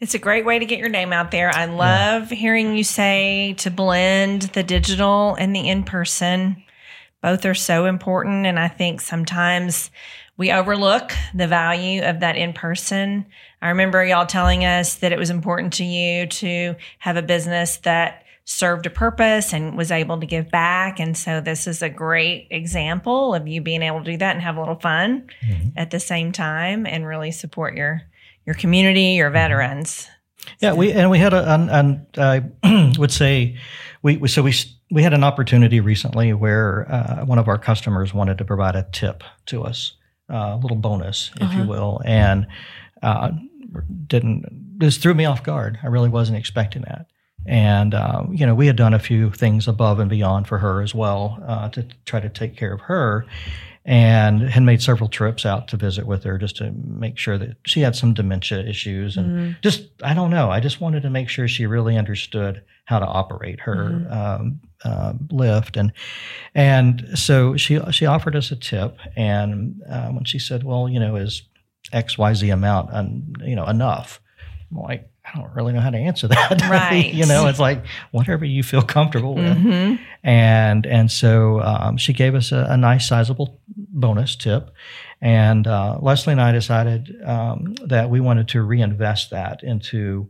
It's 0.00 0.14
a 0.14 0.18
great 0.18 0.44
way 0.44 0.58
to 0.58 0.64
get 0.64 0.78
your 0.78 0.88
name 0.88 1.12
out 1.12 1.30
there. 1.30 1.50
I 1.54 1.66
love 1.66 2.30
hearing 2.30 2.76
you 2.76 2.84
say 2.84 3.54
to 3.58 3.70
blend 3.70 4.42
the 4.42 4.62
digital 4.62 5.34
and 5.34 5.54
the 5.54 5.68
in 5.68 5.82
person. 5.84 6.62
Both 7.22 7.44
are 7.44 7.54
so 7.54 7.86
important. 7.86 8.46
And 8.46 8.58
I 8.58 8.68
think 8.68 9.00
sometimes 9.00 9.90
we 10.36 10.50
overlook 10.50 11.12
the 11.34 11.46
value 11.46 12.02
of 12.02 12.20
that 12.20 12.36
in 12.36 12.52
person. 12.52 13.26
I 13.60 13.68
remember 13.68 14.02
y'all 14.04 14.26
telling 14.26 14.64
us 14.64 14.96
that 14.96 15.12
it 15.12 15.18
was 15.18 15.28
important 15.28 15.74
to 15.74 15.84
you 15.84 16.26
to 16.26 16.76
have 16.98 17.16
a 17.16 17.22
business 17.22 17.76
that 17.78 18.24
served 18.44 18.86
a 18.86 18.90
purpose 18.90 19.52
and 19.52 19.76
was 19.76 19.92
able 19.92 20.18
to 20.18 20.26
give 20.26 20.50
back. 20.50 20.98
And 20.98 21.16
so 21.16 21.40
this 21.40 21.66
is 21.66 21.82
a 21.82 21.88
great 21.88 22.48
example 22.50 23.34
of 23.34 23.46
you 23.46 23.60
being 23.60 23.82
able 23.82 24.02
to 24.02 24.10
do 24.10 24.16
that 24.16 24.34
and 24.34 24.42
have 24.42 24.56
a 24.56 24.60
little 24.60 24.80
fun 24.80 25.28
mm-hmm. 25.46 25.68
at 25.76 25.90
the 25.90 26.00
same 26.00 26.32
time 26.32 26.86
and 26.86 27.06
really 27.06 27.30
support 27.30 27.76
your 27.76 28.02
your 28.46 28.54
community, 28.54 29.12
your 29.12 29.28
mm-hmm. 29.28 29.34
veterans. 29.34 30.08
Yeah, 30.58 30.72
we 30.72 30.90
and 30.92 31.10
we 31.10 31.18
had 31.18 31.32
a, 31.32 31.54
an, 31.54 31.68
an 31.68 32.06
I 32.16 32.92
would 32.98 33.12
say 33.12 33.56
we, 34.02 34.16
we 34.16 34.26
so 34.26 34.42
we 34.42 34.54
we 34.90 35.02
had 35.02 35.12
an 35.14 35.22
opportunity 35.24 35.80
recently 35.80 36.32
where 36.32 36.90
uh, 36.90 37.24
one 37.24 37.38
of 37.38 37.48
our 37.48 37.58
customers 37.58 38.12
wanted 38.12 38.38
to 38.38 38.44
provide 38.44 38.74
a 38.76 38.86
tip 38.92 39.22
to 39.46 39.62
us, 39.62 39.92
uh, 40.32 40.54
a 40.54 40.58
little 40.60 40.76
bonus, 40.76 41.30
if 41.40 41.52
you 41.54 41.64
will, 41.64 42.00
and 42.04 42.46
uh, 43.02 43.30
didn't 44.06 44.44
this 44.78 44.96
threw 44.96 45.14
me 45.14 45.24
off 45.26 45.42
guard. 45.42 45.78
I 45.82 45.86
really 45.88 46.08
wasn't 46.08 46.38
expecting 46.38 46.82
that. 46.82 47.06
And 47.46 47.94
uh, 47.94 48.24
you 48.30 48.44
know, 48.46 48.54
we 48.54 48.66
had 48.66 48.76
done 48.76 48.94
a 48.94 48.98
few 48.98 49.30
things 49.30 49.66
above 49.68 49.98
and 50.00 50.10
beyond 50.10 50.46
for 50.48 50.58
her 50.58 50.82
as 50.82 50.94
well 50.94 51.38
uh, 51.46 51.68
to 51.70 51.86
try 52.04 52.20
to 52.20 52.28
take 52.28 52.56
care 52.56 52.72
of 52.72 52.80
her, 52.82 53.24
and 53.84 54.42
had 54.42 54.62
made 54.62 54.82
several 54.82 55.08
trips 55.08 55.46
out 55.46 55.68
to 55.68 55.76
visit 55.76 56.06
with 56.06 56.24
her 56.24 56.36
just 56.36 56.56
to 56.56 56.70
make 56.72 57.16
sure 57.16 57.38
that 57.38 57.56
she 57.64 57.80
had 57.80 57.96
some 57.96 58.12
dementia 58.12 58.60
issues 58.68 59.16
and 59.16 59.26
Mm-hmm. 59.30 59.52
just 59.62 59.88
I 60.02 60.12
don't 60.14 60.30
know. 60.30 60.50
I 60.50 60.60
just 60.60 60.80
wanted 60.80 61.02
to 61.02 61.10
make 61.10 61.28
sure 61.28 61.48
she 61.48 61.64
really 61.66 61.96
understood 61.96 62.62
how 62.84 62.98
to 62.98 63.06
operate 63.06 63.60
her 63.60 63.90
Mm-hmm. 63.90 64.12
um, 64.12 64.60
uh, 64.84 65.12
lift 65.30 65.76
and 65.76 65.92
and 66.54 67.06
so 67.14 67.56
she 67.56 67.78
she 67.90 68.06
offered 68.06 68.34
us 68.36 68.50
a 68.50 68.56
tip 68.56 68.96
and 69.16 69.80
uh, 69.88 70.08
when 70.08 70.24
she 70.24 70.38
said, 70.38 70.64
well, 70.64 70.88
you 70.88 70.98
know, 71.00 71.16
is 71.16 71.42
X 71.92 72.16
Y 72.18 72.34
Z 72.34 72.50
amount 72.50 72.90
un, 72.92 73.34
you 73.42 73.56
know 73.56 73.66
enough? 73.66 74.20
I'm 74.70 74.78
like. 74.78 75.06
I 75.32 75.38
don't 75.38 75.54
really 75.54 75.72
know 75.72 75.80
how 75.80 75.90
to 75.90 75.98
answer 75.98 76.26
that. 76.26 76.60
Right. 76.68 77.12
you 77.14 77.24
know, 77.24 77.46
it's 77.46 77.60
like 77.60 77.84
whatever 78.10 78.44
you 78.44 78.64
feel 78.64 78.82
comfortable 78.82 79.34
with 79.36 79.56
Mm-hmm. 79.58 80.02
and 80.24 80.86
and 80.86 81.08
so 81.12 81.60
um, 81.60 81.98
she 81.98 82.12
gave 82.12 82.34
us 82.34 82.50
a, 82.50 82.66
a 82.70 82.76
nice 82.76 83.06
sizable 83.06 83.60
bonus 83.76 84.34
tip 84.34 84.70
and 85.20 85.66
uh, 85.68 85.98
lesli 86.02 86.32
and 86.32 86.40
i 86.40 86.50
decided 86.50 87.14
um, 87.24 87.74
that 87.86 88.10
we 88.10 88.18
wanted 88.18 88.48
to 88.48 88.62
reinvest 88.62 89.30
that 89.30 89.62
into 89.62 90.26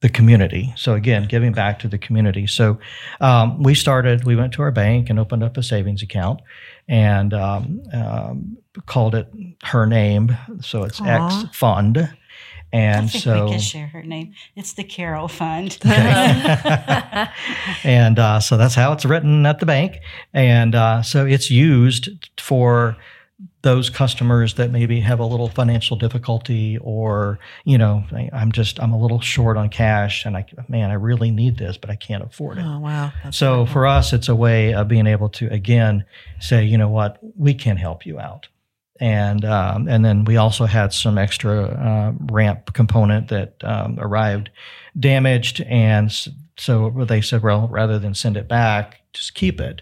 the 0.00 0.08
community 0.08 0.72
so 0.76 0.94
again 0.94 1.24
giving 1.24 1.52
back 1.52 1.78
to 1.78 1.88
the 1.88 1.98
community 1.98 2.46
so 2.46 2.78
um, 3.20 3.62
we 3.62 3.74
started 3.74 4.24
we 4.24 4.34
went 4.34 4.52
to 4.52 4.62
our 4.62 4.70
bank 4.70 5.10
and 5.10 5.18
opened 5.18 5.42
up 5.42 5.56
a 5.56 5.62
savings 5.62 6.02
account 6.02 6.40
and 6.88 7.34
um, 7.34 7.82
um, 7.92 8.56
called 8.86 9.14
it 9.14 9.28
her 9.64 9.86
name 9.86 10.36
so 10.60 10.84
it's 10.84 11.00
x 11.02 11.44
fund 11.52 12.08
I 12.72 12.76
and 12.76 13.10
think 13.10 13.24
so 13.24 13.44
we 13.46 13.50
can 13.50 13.60
share 13.60 13.88
her 13.88 14.02
name. 14.02 14.32
It's 14.54 14.74
the 14.74 14.84
Carol 14.84 15.26
Fund. 15.26 15.76
and 17.84 18.18
uh, 18.18 18.38
so 18.38 18.56
that's 18.56 18.76
how 18.76 18.92
it's 18.92 19.04
written 19.04 19.44
at 19.44 19.58
the 19.58 19.66
bank. 19.66 19.98
And 20.32 20.76
uh, 20.76 21.02
so 21.02 21.26
it's 21.26 21.50
used 21.50 22.10
for 22.38 22.96
those 23.62 23.88
customers 23.90 24.54
that 24.54 24.70
maybe 24.70 25.00
have 25.00 25.18
a 25.20 25.24
little 25.24 25.48
financial 25.48 25.96
difficulty 25.96 26.78
or 26.82 27.38
you 27.64 27.78
know 27.78 28.04
I- 28.12 28.30
i'm 28.32 28.52
just 28.52 28.80
i'm 28.80 28.92
a 28.92 28.98
little 29.00 29.20
short 29.20 29.56
on 29.56 29.68
cash 29.70 30.24
and 30.26 30.36
i 30.36 30.44
man 30.68 30.90
i 30.90 30.94
really 30.94 31.30
need 31.30 31.56
this 31.58 31.76
but 31.76 31.88
i 31.90 31.96
can't 31.96 32.22
afford 32.22 32.58
it. 32.58 32.64
Oh 32.66 32.78
wow. 32.80 33.12
That's 33.24 33.36
so 33.36 33.60
really 33.60 33.66
for 33.72 33.86
us, 33.86 34.12
it's 34.12 34.28
a 34.28 34.34
way 34.34 34.74
of 34.74 34.88
being 34.88 35.06
able 35.06 35.28
to 35.30 35.48
again 35.52 36.04
say, 36.38 36.64
you 36.64 36.76
know 36.78 36.88
what, 36.88 37.18
we 37.36 37.54
can 37.54 37.76
help 37.76 38.04
you 38.06 38.18
out, 38.18 38.48
and 38.98 39.44
um, 39.44 39.88
and 39.88 40.04
then 40.04 40.24
we 40.24 40.36
also 40.36 40.66
had 40.66 40.92
some 40.92 41.16
extra 41.18 41.62
uh, 41.64 42.12
ramp 42.32 42.72
component 42.74 43.28
that 43.28 43.54
um, 43.62 43.98
arrived 44.00 44.50
damaged, 44.98 45.60
and 45.62 46.10
so 46.58 46.90
they 47.06 47.20
said, 47.20 47.42
well, 47.42 47.68
rather 47.68 47.98
than 47.98 48.14
send 48.14 48.36
it 48.36 48.48
back, 48.48 49.00
just 49.12 49.34
keep 49.34 49.60
it, 49.60 49.80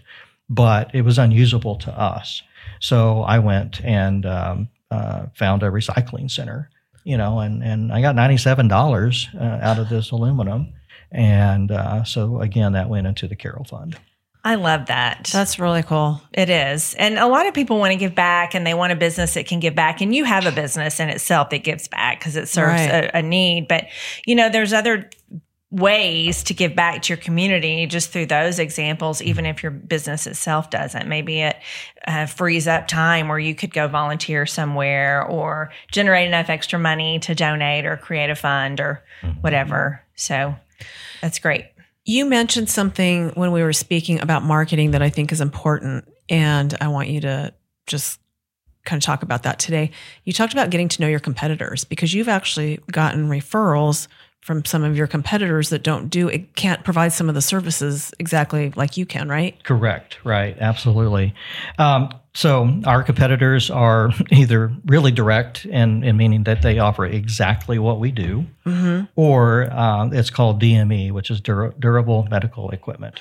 but 0.49 0.93
it 0.93 1.01
was 1.01 1.17
unusable 1.17 1.75
to 1.77 1.91
us, 1.99 2.41
so 2.79 3.21
I 3.21 3.39
went 3.39 3.83
and 3.83 4.25
um, 4.25 4.69
uh, 4.91 5.27
found 5.35 5.63
a 5.63 5.67
recycling 5.69 6.29
center, 6.31 6.69
you 7.03 7.17
know, 7.17 7.39
and 7.39 7.63
and 7.63 7.91
I 7.91 8.01
got 8.01 8.15
ninety 8.15 8.37
seven 8.37 8.67
dollars 8.67 9.27
uh, 9.39 9.59
out 9.61 9.79
of 9.79 9.89
this 9.89 10.11
aluminum. 10.11 10.73
And 11.11 11.71
uh, 11.71 12.03
so 12.03 12.41
again, 12.41 12.73
that 12.73 12.89
went 12.89 13.07
into 13.07 13.27
the 13.27 13.35
Carol 13.35 13.63
Fund. 13.63 13.97
I 14.43 14.55
love 14.55 14.85
that. 14.85 15.29
That's 15.33 15.59
really 15.59 15.83
cool. 15.83 16.21
It 16.31 16.49
is. 16.49 16.93
And 16.93 17.17
a 17.19 17.27
lot 17.27 17.45
of 17.45 17.53
people 17.53 17.77
want 17.77 17.91
to 17.91 17.97
give 17.97 18.15
back 18.15 18.55
and 18.55 18.65
they 18.65 18.73
want 18.73 18.93
a 18.93 18.95
business 18.95 19.33
that 19.33 19.45
can 19.47 19.59
give 19.59 19.75
back. 19.75 19.99
And 19.99 20.15
you 20.15 20.23
have 20.23 20.45
a 20.45 20.51
business 20.51 20.99
in 21.01 21.09
itself 21.09 21.49
that 21.49 21.63
gives 21.63 21.89
back 21.89 22.19
because 22.19 22.37
it 22.37 22.47
serves 22.47 22.79
Right. 22.79 23.05
a, 23.05 23.17
a 23.17 23.21
need. 23.21 23.67
But, 23.67 23.87
you 24.25 24.35
know, 24.35 24.47
there's 24.49 24.71
other 24.71 25.09
ways 25.71 26.41
to 26.43 26.53
give 26.53 26.75
back 26.75 27.03
to 27.03 27.09
your 27.09 27.17
community 27.17 27.85
just 27.85 28.11
through 28.11 28.25
those 28.25 28.57
examples, 28.57 29.21
even 29.21 29.45
if 29.45 29.61
your 29.61 29.71
business 29.71 30.25
itself 30.25 30.71
doesn't. 30.71 31.07
Maybe 31.07 31.41
it 31.41 31.57
uh, 32.07 32.25
frees 32.25 32.67
up 32.67 32.87
time 32.87 33.27
where 33.27 33.37
you 33.37 33.53
could 33.53 33.71
go 33.71 33.87
volunteer 33.87 34.47
somewhere 34.47 35.23
or 35.23 35.71
generate 35.91 36.27
enough 36.27 36.49
extra 36.49 36.79
money 36.79 37.19
to 37.19 37.35
donate 37.35 37.85
or 37.85 37.97
create 37.97 38.31
a 38.31 38.35
fund 38.35 38.79
or 38.79 39.03
whatever. 39.41 40.01
So 40.15 40.55
that's 41.21 41.37
great. 41.37 41.65
You 42.03 42.25
mentioned 42.25 42.69
something 42.69 43.29
when 43.35 43.51
we 43.51 43.61
were 43.61 43.73
speaking 43.73 44.19
about 44.19 44.41
marketing 44.41 44.91
that 44.91 45.03
I 45.03 45.09
think 45.09 45.31
is 45.31 45.41
important, 45.41 46.11
and 46.27 46.75
I 46.81 46.87
want 46.87 47.09
you 47.09 47.21
to 47.21 47.53
just 47.85 48.19
kind 48.85 48.99
of 48.99 49.05
talk 49.05 49.21
about 49.21 49.43
that 49.43 49.59
today. 49.59 49.91
You 50.23 50.33
talked 50.33 50.53
about 50.53 50.71
getting 50.71 50.87
to 50.89 51.01
know 51.01 51.07
your 51.07 51.19
competitors 51.19 51.83
because 51.83 52.13
you've 52.13 52.29
actually 52.29 52.79
gotten 52.91 53.29
referrals 53.29 54.07
from 54.41 54.63
some 54.65 54.83
of 54.83 54.95
your 54.95 55.07
competitors 55.07 55.69
that 55.69 55.83
don't 55.83 56.09
do 56.09 56.27
it 56.27 56.55
can't 56.55 56.83
provide 56.83 57.11
some 57.13 57.29
of 57.29 57.35
the 57.35 57.41
services 57.41 58.13
exactly 58.19 58.71
like 58.75 58.97
you 58.97 59.05
can, 59.05 59.27
right? 59.27 59.61
Correct. 59.63 60.17
Right. 60.23 60.57
Absolutely. 60.59 61.33
Um, 61.77 62.09
so 62.33 62.81
our 62.85 63.03
competitors 63.03 63.69
are 63.69 64.11
either 64.31 64.71
really 64.85 65.11
direct 65.11 65.65
in, 65.65 66.03
in 66.03 66.15
meaning 66.17 66.43
that 66.43 66.61
they 66.61 66.79
offer 66.79 67.05
exactly 67.05 67.79
what 67.79 67.99
we 67.99 68.11
do, 68.11 68.45
or 69.15 69.71
um, 69.73 70.13
it's 70.13 70.29
called 70.29 70.61
DME, 70.61 71.11
which 71.11 71.29
is 71.31 71.41
dur- 71.41 71.73
durable 71.79 72.27
medical 72.29 72.69
equipment. 72.71 73.19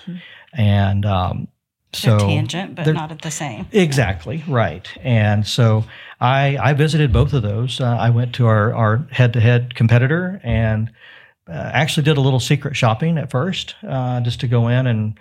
And 0.53 1.05
um, 1.05 1.49
so 1.93 2.19
tangent, 2.19 2.75
but 2.75 2.87
not 2.93 3.11
at 3.11 3.23
the 3.23 3.31
same. 3.31 3.67
Exactly 3.73 4.45
right, 4.47 4.89
and 5.03 5.47
so 5.47 5.85
I 6.21 6.59
I 6.59 6.73
visited 6.75 7.13
both 7.13 7.33
of 7.33 7.43
those. 7.43 7.81
Uh, 7.81 7.87
I 7.87 8.11
went 8.11 8.35
to 8.37 8.47
our 8.47 8.75
our 8.75 9.09
head 9.11 9.33
to 9.35 9.41
head 9.41 9.75
competitor 9.75 10.41
and 10.45 10.91
uh, 11.49 11.53
actually 11.53 12.05
did 12.05 12.17
a 12.17 12.21
little 12.21 12.41
secret 12.41 12.77
shopping 12.77 13.17
at 13.17 13.31
first, 13.31 13.75
uh, 13.87 14.21
just 14.21 14.41
to 14.41 14.49
go 14.49 14.69
in 14.69 14.87
and 14.87 15.19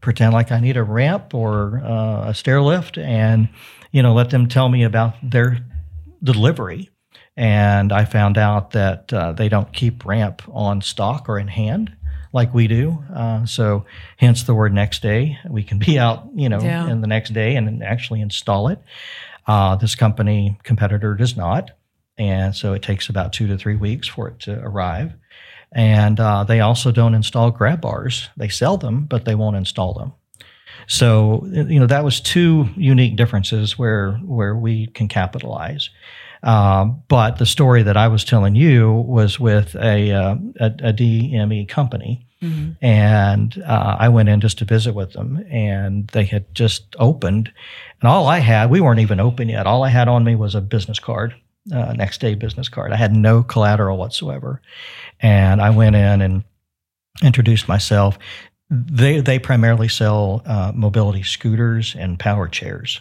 pretend 0.00 0.32
like 0.32 0.52
I 0.52 0.60
need 0.60 0.76
a 0.76 0.84
ramp 0.84 1.34
or 1.34 1.82
uh, 1.84 2.30
a 2.30 2.34
stair 2.34 2.62
lift, 2.62 2.96
and 2.96 3.48
you 3.90 4.02
know 4.02 4.14
let 4.14 4.30
them 4.30 4.48
tell 4.48 4.68
me 4.68 4.84
about 4.84 5.14
their 5.22 5.58
delivery. 6.22 6.90
And 7.36 7.92
I 7.92 8.04
found 8.04 8.36
out 8.36 8.72
that 8.72 9.12
uh, 9.12 9.32
they 9.32 9.48
don't 9.48 9.72
keep 9.72 10.04
ramp 10.04 10.42
on 10.52 10.82
stock 10.82 11.28
or 11.30 11.38
in 11.38 11.48
hand 11.48 11.96
like 12.32 12.54
we 12.54 12.66
do. 12.66 13.02
Uh, 13.14 13.44
so, 13.46 13.84
hence 14.16 14.42
the 14.44 14.54
word 14.54 14.72
next 14.72 15.02
day. 15.02 15.38
We 15.48 15.62
can 15.62 15.78
be 15.78 15.98
out, 15.98 16.26
you 16.34 16.48
know, 16.48 16.60
Yeah. 16.60 16.88
in 16.88 17.00
the 17.00 17.06
next 17.06 17.30
day 17.34 17.56
and 17.56 17.82
actually 17.82 18.20
install 18.20 18.68
it. 18.68 18.78
Uh, 19.46 19.76
this 19.76 19.94
company 19.94 20.58
competitor 20.62 21.14
does 21.14 21.36
not, 21.36 21.72
and 22.16 22.54
so 22.54 22.72
it 22.74 22.82
takes 22.82 23.08
about 23.08 23.32
two 23.32 23.46
to 23.48 23.56
three 23.58 23.76
weeks 23.76 24.06
for 24.08 24.28
it 24.28 24.38
to 24.40 24.60
arrive. 24.62 25.12
And 25.74 26.20
uh, 26.20 26.44
they 26.44 26.60
also 26.60 26.92
don't 26.92 27.14
install 27.14 27.50
grab 27.50 27.80
bars. 27.80 28.28
They 28.36 28.48
sell 28.48 28.76
them, 28.76 29.06
but 29.06 29.24
they 29.24 29.34
won't 29.34 29.56
install 29.56 29.94
them. 29.94 30.12
So 30.86 31.46
you 31.50 31.78
know 31.80 31.86
that 31.86 32.04
was 32.04 32.20
two 32.20 32.68
unique 32.76 33.16
differences 33.16 33.78
where 33.78 34.12
where 34.24 34.54
we 34.54 34.88
can 34.88 35.08
capitalize. 35.08 35.90
Um, 36.42 37.02
but 37.08 37.38
the 37.38 37.46
story 37.46 37.84
that 37.84 37.96
I 37.96 38.08
was 38.08 38.24
telling 38.24 38.56
you 38.56 38.90
was 38.92 39.38
with 39.38 39.76
a 39.76 40.10
uh, 40.10 40.34
a, 40.58 40.66
a 40.66 40.92
DME 40.92 41.68
company, 41.68 42.26
and 42.82 43.62
uh, 43.64 43.96
I 44.00 44.08
went 44.08 44.28
in 44.28 44.40
just 44.40 44.58
to 44.58 44.64
visit 44.64 44.94
with 44.94 45.12
them, 45.12 45.44
and 45.48 46.08
they 46.08 46.24
had 46.24 46.52
just 46.54 46.96
opened, 46.98 47.52
and 48.00 48.10
all 48.10 48.26
I 48.26 48.38
had 48.38 48.70
we 48.70 48.80
weren't 48.80 48.98
even 49.00 49.20
open 49.20 49.48
yet. 49.48 49.66
All 49.66 49.84
I 49.84 49.88
had 49.88 50.08
on 50.08 50.24
me 50.24 50.34
was 50.34 50.56
a 50.56 50.60
business 50.60 50.98
card, 50.98 51.34
uh, 51.72 51.92
next 51.92 52.20
day 52.20 52.34
business 52.34 52.68
card. 52.68 52.92
I 52.92 52.96
had 52.96 53.14
no 53.14 53.44
collateral 53.44 53.96
whatsoever, 53.96 54.60
and 55.20 55.62
I 55.62 55.70
went 55.70 55.94
in 55.94 56.20
and 56.20 56.42
introduced 57.22 57.68
myself. 57.68 58.18
They 58.68 59.20
they 59.20 59.38
primarily 59.38 59.88
sell 59.88 60.42
uh, 60.44 60.72
mobility 60.74 61.22
scooters 61.22 61.94
and 61.96 62.18
power 62.18 62.48
chairs. 62.48 63.00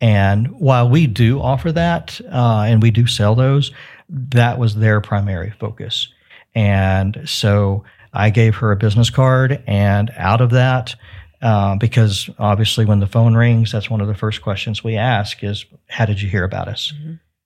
And 0.00 0.48
while 0.52 0.88
we 0.88 1.06
do 1.06 1.40
offer 1.40 1.72
that 1.72 2.20
uh, 2.32 2.64
and 2.66 2.82
we 2.82 2.90
do 2.90 3.06
sell 3.06 3.34
those, 3.34 3.70
that 4.08 4.58
was 4.58 4.76
their 4.76 5.00
primary 5.00 5.50
focus. 5.58 6.08
And 6.54 7.22
so 7.26 7.84
I 8.12 8.30
gave 8.30 8.56
her 8.56 8.72
a 8.72 8.76
business 8.76 9.10
card, 9.10 9.62
and 9.66 10.10
out 10.16 10.40
of 10.40 10.50
that, 10.50 10.96
uh, 11.42 11.76
because 11.76 12.28
obviously 12.38 12.84
when 12.84 13.00
the 13.00 13.06
phone 13.06 13.34
rings, 13.34 13.72
that's 13.72 13.88
one 13.88 14.00
of 14.00 14.08
the 14.08 14.14
first 14.14 14.42
questions 14.42 14.82
we 14.82 14.96
ask 14.96 15.44
is, 15.44 15.64
"How 15.88 16.06
did 16.06 16.20
you 16.20 16.28
hear 16.28 16.44
about 16.44 16.66
us?" 16.68 16.92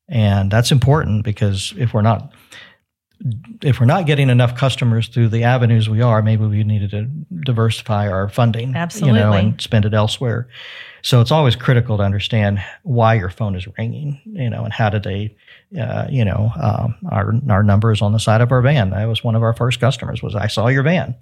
And 0.09 0.51
that's 0.51 0.73
important 0.73 1.25
because 1.25 1.75
if 1.77 1.93
we're 1.93 2.03
not 2.03 2.33
if 3.63 3.81
we're 3.81 3.87
not 3.87 4.07
getting 4.07 4.29
enough 4.29 4.55
customers 4.57 5.09
through 5.09 5.29
the 5.29 5.45
avenues 5.45 5.89
we 5.89 6.03
are, 6.03 6.21
maybe 6.23 6.45
we 6.45 6.63
needed 6.65 6.91
to 6.91 7.05
diversify 7.45 8.09
our 8.09 8.29
funding, 8.29 8.69
you 8.69 8.75
know, 8.75 8.81
Absolutely. 8.81 9.39
and 9.39 9.61
spend 9.61 9.85
it 9.85 9.95
elsewhere. 9.95 10.49
So 11.05 11.21
it's 11.21 11.31
always 11.31 11.55
critical 11.55 11.99
to 11.99 12.03
understand 12.03 12.65
why 12.83 13.13
your 13.13 13.29
phone 13.29 13.55
is 13.57 13.69
ringing, 13.77 14.23
you 14.25 14.49
know, 14.49 14.65
and 14.65 14.73
how 14.73 14.89
did 14.89 15.03
they, 15.03 15.37
uh, 15.79 16.07
you 16.09 16.25
know, 16.25 16.51
um, 16.59 16.95
our 17.13 17.35
our 17.51 17.63
numbers 17.63 18.01
on 18.01 18.13
the 18.13 18.19
side 18.19 18.41
of 18.41 18.51
our 18.51 18.63
van. 18.63 18.89
That 18.89 19.05
was 19.05 19.23
one 19.23 19.35
of 19.35 19.43
our 19.43 19.53
first 19.53 19.81
customers. 19.81 20.23
Was 20.23 20.35
I 20.35 20.47
saw 20.47 20.69
your 20.69 20.83
van. 20.83 21.15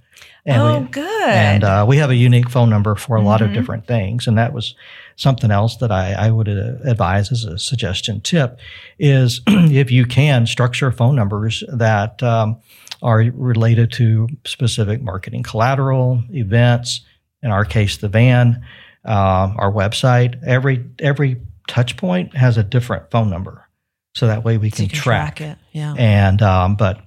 And 0.46 0.62
oh, 0.62 0.80
we, 0.82 0.86
good. 0.86 1.28
And 1.28 1.64
uh, 1.64 1.84
we 1.88 1.96
have 1.96 2.10
a 2.10 2.14
unique 2.14 2.48
phone 2.48 2.70
number 2.70 2.94
for 2.94 3.16
a 3.16 3.18
mm-hmm. 3.18 3.26
lot 3.26 3.40
of 3.40 3.48
mm-hmm. 3.48 3.56
different 3.56 3.86
things, 3.88 4.28
and 4.28 4.38
that 4.38 4.52
was 4.52 4.76
something 5.16 5.50
else 5.50 5.76
that 5.78 5.90
I, 5.90 6.12
I 6.12 6.30
would 6.30 6.48
uh, 6.48 6.74
advise 6.84 7.32
as 7.32 7.44
a 7.44 7.58
suggestion 7.58 8.20
tip 8.20 8.60
is 9.00 9.40
if 9.48 9.90
you 9.90 10.06
can 10.06 10.46
structure 10.46 10.92
phone 10.92 11.16
numbers 11.16 11.64
that 11.72 12.22
um, 12.22 12.60
are 13.02 13.24
related 13.34 13.90
to 13.92 14.28
specific 14.44 15.02
marketing 15.02 15.42
collateral, 15.42 16.22
events. 16.30 17.00
In 17.42 17.50
our 17.50 17.64
case, 17.64 17.96
the 17.96 18.08
van, 18.08 18.64
uh, 19.04 19.52
our 19.56 19.72
website. 19.72 20.42
Every 20.44 20.84
every 20.98 21.40
touch 21.68 21.96
point 21.96 22.36
has 22.36 22.58
a 22.58 22.62
different 22.62 23.10
phone 23.10 23.30
number, 23.30 23.68
so 24.14 24.26
that 24.26 24.44
way 24.44 24.58
we 24.58 24.70
so 24.70 24.76
can, 24.76 24.88
can 24.88 24.98
track. 24.98 25.36
track. 25.36 25.50
it. 25.52 25.58
Yeah. 25.72 25.94
And 25.96 26.42
um, 26.42 26.76
but 26.76 27.00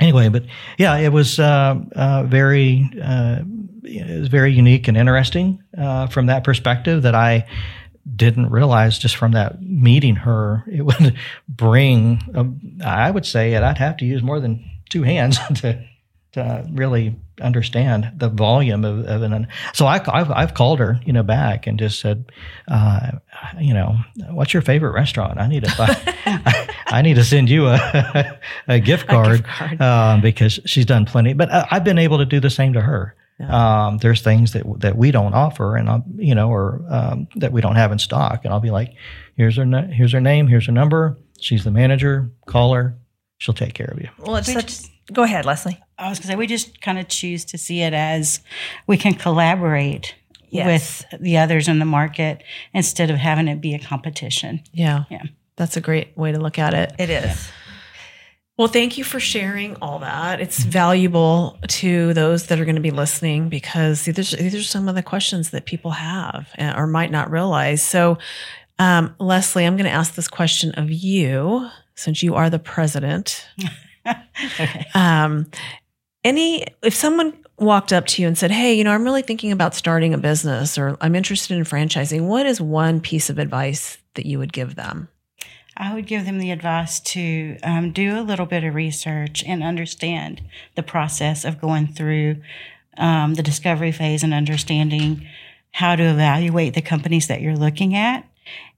anyway, 0.00 0.28
but 0.28 0.44
yeah, 0.78 0.96
it 0.96 1.12
was 1.12 1.38
uh, 1.38 1.76
uh, 1.94 2.22
very 2.24 2.90
uh, 3.02 3.40
it 3.82 4.20
was 4.20 4.28
very 4.28 4.52
unique 4.52 4.88
and 4.88 4.96
interesting 4.96 5.62
uh, 5.76 6.06
from 6.08 6.26
that 6.26 6.44
perspective 6.44 7.02
that 7.02 7.14
I 7.14 7.46
didn't 8.14 8.50
realize 8.50 8.98
just 8.98 9.16
from 9.16 9.32
that 9.32 9.60
meeting 9.60 10.14
her 10.14 10.62
it 10.70 10.82
would 10.82 11.16
bring 11.48 12.20
um, 12.34 12.78
I 12.84 13.10
would 13.10 13.26
say 13.26 13.54
it 13.54 13.62
I'd 13.64 13.78
have 13.78 13.96
to 13.96 14.04
use 14.04 14.22
more 14.22 14.38
than 14.38 14.64
two 14.90 15.02
hands 15.02 15.38
to 15.56 15.84
to 16.36 16.66
really 16.70 17.16
understand 17.40 18.12
the 18.14 18.28
volume 18.28 18.84
of, 18.84 19.06
of 19.06 19.22
an. 19.22 19.48
So 19.72 19.86
I, 19.86 19.98
have 19.98 20.30
I've 20.30 20.54
called 20.54 20.78
her, 20.78 21.00
you 21.04 21.12
know, 21.12 21.22
back 21.22 21.66
and 21.66 21.78
just 21.78 21.98
said, 21.98 22.30
uh, 22.68 23.12
you 23.58 23.72
know, 23.72 23.96
what's 24.30 24.52
your 24.52 24.62
favorite 24.62 24.92
restaurant? 24.92 25.40
I 25.40 25.48
need 25.48 25.64
to 25.64 25.74
buy, 25.76 25.86
I, 26.26 26.68
I, 26.86 27.02
need 27.02 27.14
to 27.14 27.24
send 27.24 27.48
you 27.48 27.68
a, 27.68 28.38
a 28.68 28.80
gift 28.80 29.08
card, 29.08 29.26
a 29.26 29.36
gift 29.38 29.48
card. 29.48 29.80
Um, 29.80 30.20
because 30.20 30.60
she's 30.66 30.84
done 30.84 31.06
plenty. 31.06 31.32
But 31.32 31.50
I, 31.50 31.66
have 31.70 31.84
been 31.84 31.98
able 31.98 32.18
to 32.18 32.26
do 32.26 32.38
the 32.38 32.50
same 32.50 32.74
to 32.74 32.80
her. 32.82 33.16
Yeah. 33.40 33.86
Um, 33.86 33.98
there's 33.98 34.22
things 34.22 34.52
that 34.52 34.64
that 34.80 34.96
we 34.96 35.10
don't 35.10 35.34
offer, 35.34 35.76
and 35.76 35.90
I'll, 35.90 36.04
you 36.16 36.34
know, 36.34 36.48
or 36.48 36.82
um, 36.88 37.28
that 37.36 37.52
we 37.52 37.60
don't 37.60 37.76
have 37.76 37.92
in 37.92 37.98
stock, 37.98 38.44
and 38.44 38.54
I'll 38.54 38.60
be 38.60 38.70
like, 38.70 38.94
here's 39.36 39.56
her, 39.56 39.66
here's 39.92 40.12
her 40.12 40.22
name, 40.22 40.46
here's 40.46 40.66
her 40.66 40.72
number. 40.72 41.18
She's 41.38 41.64
the 41.64 41.70
manager. 41.70 42.30
Call 42.46 42.72
her. 42.72 42.96
She'll 43.38 43.54
take 43.54 43.74
care 43.74 43.88
of 43.92 44.00
you. 44.00 44.08
Well, 44.18 44.36
it's 44.36 44.50
such. 44.50 44.90
Go 45.12 45.22
ahead, 45.22 45.44
Lesli. 45.44 45.78
I 45.98 46.08
was 46.08 46.18
going 46.18 46.22
to 46.22 46.28
say, 46.28 46.36
we 46.36 46.46
just 46.46 46.80
kind 46.80 46.98
of 46.98 47.08
choose 47.08 47.44
to 47.46 47.58
see 47.58 47.80
it 47.80 47.94
as 47.94 48.40
we 48.86 48.96
can 48.96 49.14
collaborate 49.14 50.14
yes. 50.50 51.04
with 51.12 51.20
the 51.20 51.38
others 51.38 51.68
in 51.68 51.78
the 51.78 51.84
market 51.84 52.42
instead 52.74 53.10
of 53.10 53.16
having 53.16 53.48
it 53.48 53.60
be 53.60 53.74
a 53.74 53.78
competition. 53.78 54.62
Yeah. 54.72 55.04
Yeah. 55.10 55.22
That's 55.56 55.76
a 55.76 55.80
great 55.80 56.16
way 56.16 56.32
to 56.32 56.38
look 56.38 56.58
at 56.58 56.74
it. 56.74 56.92
It 56.98 57.10
is. 57.10 57.24
Yeah. 57.24 57.36
Well, 58.58 58.68
thank 58.68 58.96
you 58.96 59.04
for 59.04 59.20
sharing 59.20 59.76
all 59.82 59.98
that. 59.98 60.40
It's 60.40 60.64
valuable 60.64 61.58
to 61.68 62.14
those 62.14 62.46
that 62.46 62.58
are 62.58 62.64
going 62.64 62.76
to 62.76 62.80
be 62.80 62.90
listening 62.90 63.50
because 63.50 64.06
these 64.06 64.32
are, 64.32 64.36
these 64.38 64.54
are 64.54 64.62
some 64.62 64.88
of 64.88 64.94
the 64.94 65.02
questions 65.02 65.50
that 65.50 65.66
people 65.66 65.90
have 65.90 66.48
uh, 66.58 66.72
or 66.74 66.86
might 66.86 67.10
not 67.10 67.30
realize. 67.30 67.82
So, 67.82 68.16
um, 68.78 69.14
Lesli, 69.20 69.66
I'm 69.66 69.76
going 69.76 69.84
to 69.84 69.90
ask 69.90 70.14
this 70.14 70.28
question 70.28 70.72
of 70.72 70.90
you 70.90 71.68
since 71.96 72.22
you 72.22 72.34
are 72.34 72.48
the 72.48 72.58
president. 72.58 73.46
okay. 74.06 74.86
Um, 74.94 75.50
any 76.24 76.66
if 76.82 76.94
someone 76.94 77.32
walked 77.58 77.92
up 77.92 78.06
to 78.06 78.22
you 78.22 78.28
and 78.28 78.36
said, 78.36 78.50
"Hey, 78.50 78.74
you 78.74 78.84
know, 78.84 78.92
I'm 78.92 79.04
really 79.04 79.22
thinking 79.22 79.52
about 79.52 79.74
starting 79.74 80.12
a 80.12 80.18
business 80.18 80.76
or 80.76 80.96
I'm 81.00 81.14
interested 81.14 81.56
in 81.56 81.64
franchising." 81.64 82.26
What 82.26 82.46
is 82.46 82.60
one 82.60 83.00
piece 83.00 83.30
of 83.30 83.38
advice 83.38 83.98
that 84.14 84.26
you 84.26 84.38
would 84.38 84.52
give 84.52 84.74
them? 84.74 85.08
I 85.76 85.94
would 85.94 86.06
give 86.06 86.24
them 86.24 86.38
the 86.38 86.50
advice 86.50 87.00
to 87.00 87.58
um, 87.62 87.92
do 87.92 88.18
a 88.18 88.22
little 88.22 88.46
bit 88.46 88.64
of 88.64 88.74
research 88.74 89.44
and 89.46 89.62
understand 89.62 90.42
the 90.74 90.82
process 90.82 91.44
of 91.44 91.60
going 91.60 91.88
through 91.88 92.36
um, 92.96 93.34
the 93.34 93.42
discovery 93.42 93.92
phase 93.92 94.22
and 94.22 94.32
understanding 94.32 95.26
how 95.72 95.94
to 95.94 96.02
evaluate 96.02 96.72
the 96.72 96.80
companies 96.80 97.28
that 97.28 97.42
you're 97.42 97.56
looking 97.56 97.94
at 97.94 98.26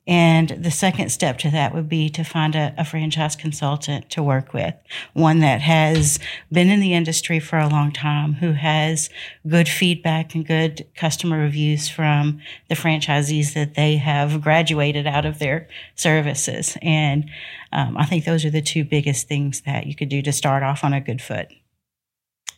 and 0.08 0.48
the 0.48 0.70
second 0.70 1.10
step 1.10 1.36
to 1.40 1.50
that 1.50 1.74
would 1.74 1.86
be 1.86 2.08
to 2.08 2.24
find 2.24 2.56
a, 2.56 2.74
a, 2.78 2.84
franchise 2.86 3.36
consultant 3.36 4.08
to 4.08 4.22
work 4.22 4.54
with, 4.54 4.74
one 5.12 5.40
that 5.40 5.60
has 5.60 6.18
been 6.50 6.70
in 6.70 6.80
the 6.80 6.94
industry 6.94 7.38
for 7.38 7.58
a 7.58 7.68
long 7.68 7.92
time, 7.92 8.32
who 8.32 8.52
has 8.52 9.10
good 9.46 9.68
feedback 9.68 10.34
and 10.34 10.46
good 10.46 10.86
customer 10.96 11.38
reviews 11.38 11.90
from 11.90 12.40
the 12.70 12.74
franchisees 12.74 13.52
that 13.52 13.74
they 13.74 13.98
have 13.98 14.40
graduated 14.40 15.06
out 15.06 15.26
of 15.26 15.40
their 15.40 15.68
services. 15.94 16.78
And 16.80 17.28
um, 17.70 17.98
I 17.98 18.06
think 18.06 18.24
those 18.24 18.46
are 18.46 18.50
the 18.50 18.62
two 18.62 18.84
biggest 18.84 19.28
things 19.28 19.60
that 19.66 19.86
you 19.86 19.94
could 19.94 20.08
do 20.08 20.22
to 20.22 20.32
start 20.32 20.62
off 20.62 20.84
on 20.84 20.94
a 20.94 21.02
good 21.02 21.20
foot. 21.20 21.48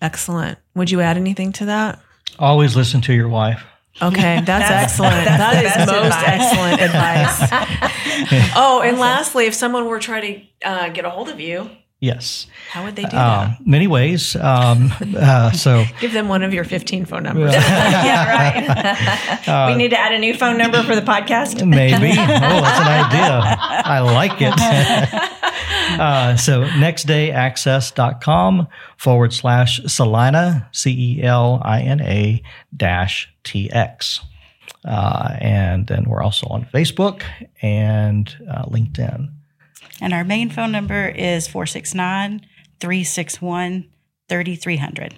Excellent. 0.01 0.57
Would 0.77 0.93
you 0.93 1.01
add 1.01 1.17
anything 1.17 1.51
to 1.55 1.65
that? 1.65 1.99
Always 2.39 2.77
listen 2.77 3.01
to 3.03 3.13
your 3.13 3.29
wife. 3.29 3.65
Okay, 4.03 4.41
that's, 4.45 4.47
that's 4.47 4.71
excellent. 4.71 5.25
That's 5.25 5.39
that 5.39 5.65
is 5.65 5.87
most 5.87 6.07
advice. 6.07 6.41
excellent 6.41 6.81
advice. 8.31 8.53
oh, 8.57 8.81
and 8.83 8.99
lastly, 8.99 9.47
if 9.47 9.55
someone 9.55 9.87
were 9.87 9.99
trying 9.99 10.49
to 10.63 10.69
uh, 10.69 10.89
get 10.91 11.05
a 11.05 11.11
hold 11.11 11.29
of 11.29 11.41
you, 11.41 11.71
yes, 12.01 12.47
how 12.71 12.85
would 12.85 12.97
they 12.97 13.05
do 13.05 13.11
that? 13.11 13.49
Um, 13.49 13.57
many 13.65 13.87
ways. 13.87 14.35
Um, 14.37 14.93
uh, 15.17 15.53
so 15.53 15.85
give 16.01 16.13
them 16.13 16.29
one 16.29 16.43
of 16.43 16.53
your 16.53 16.65
fifteen 16.65 17.05
phone 17.05 17.23
numbers. 17.25 17.53
yeah, 17.55 18.35
right. 18.35 19.49
Uh, 19.49 19.69
we 19.71 19.77
need 19.77 19.91
to 19.91 19.99
add 19.99 20.13
a 20.13 20.19
new 20.19 20.35
phone 20.35 20.59
number 20.59 20.83
for 20.83 20.95
the 20.95 21.03
podcast. 21.03 21.65
Maybe. 21.67 22.11
Oh, 22.11 22.15
that's 22.15 22.81
an 22.81 22.89
idea. 22.89 23.41
I 23.85 24.01
like 24.01 24.41
it. 24.41 24.55
Uh, 25.99 26.37
so 26.37 26.63
nextdayaccess.com 26.65 28.69
forward 28.97 29.33
slash 29.33 29.81
Celina, 29.87 30.69
C 30.73 31.17
E 31.19 31.23
L 31.23 31.61
I 31.65 31.81
N 31.83 32.01
A 32.01 32.43
dash 32.77 33.33
T 33.45 33.71
X. 33.73 34.21
Uh, 34.85 35.37
and 35.41 35.87
then 35.89 36.05
we're 36.05 36.23
also 36.23 36.47
on 36.49 36.65
Facebook 36.73 37.23
and 37.61 38.35
uh, 38.51 38.65
LinkedIn. 38.67 39.31
And 40.01 40.13
our 40.13 40.25
main 40.25 40.51
phone 40.51 40.73
number 40.73 41.09
is 41.09 41.47
469 41.49 42.41
361 42.81 43.89
3300. 44.29 45.15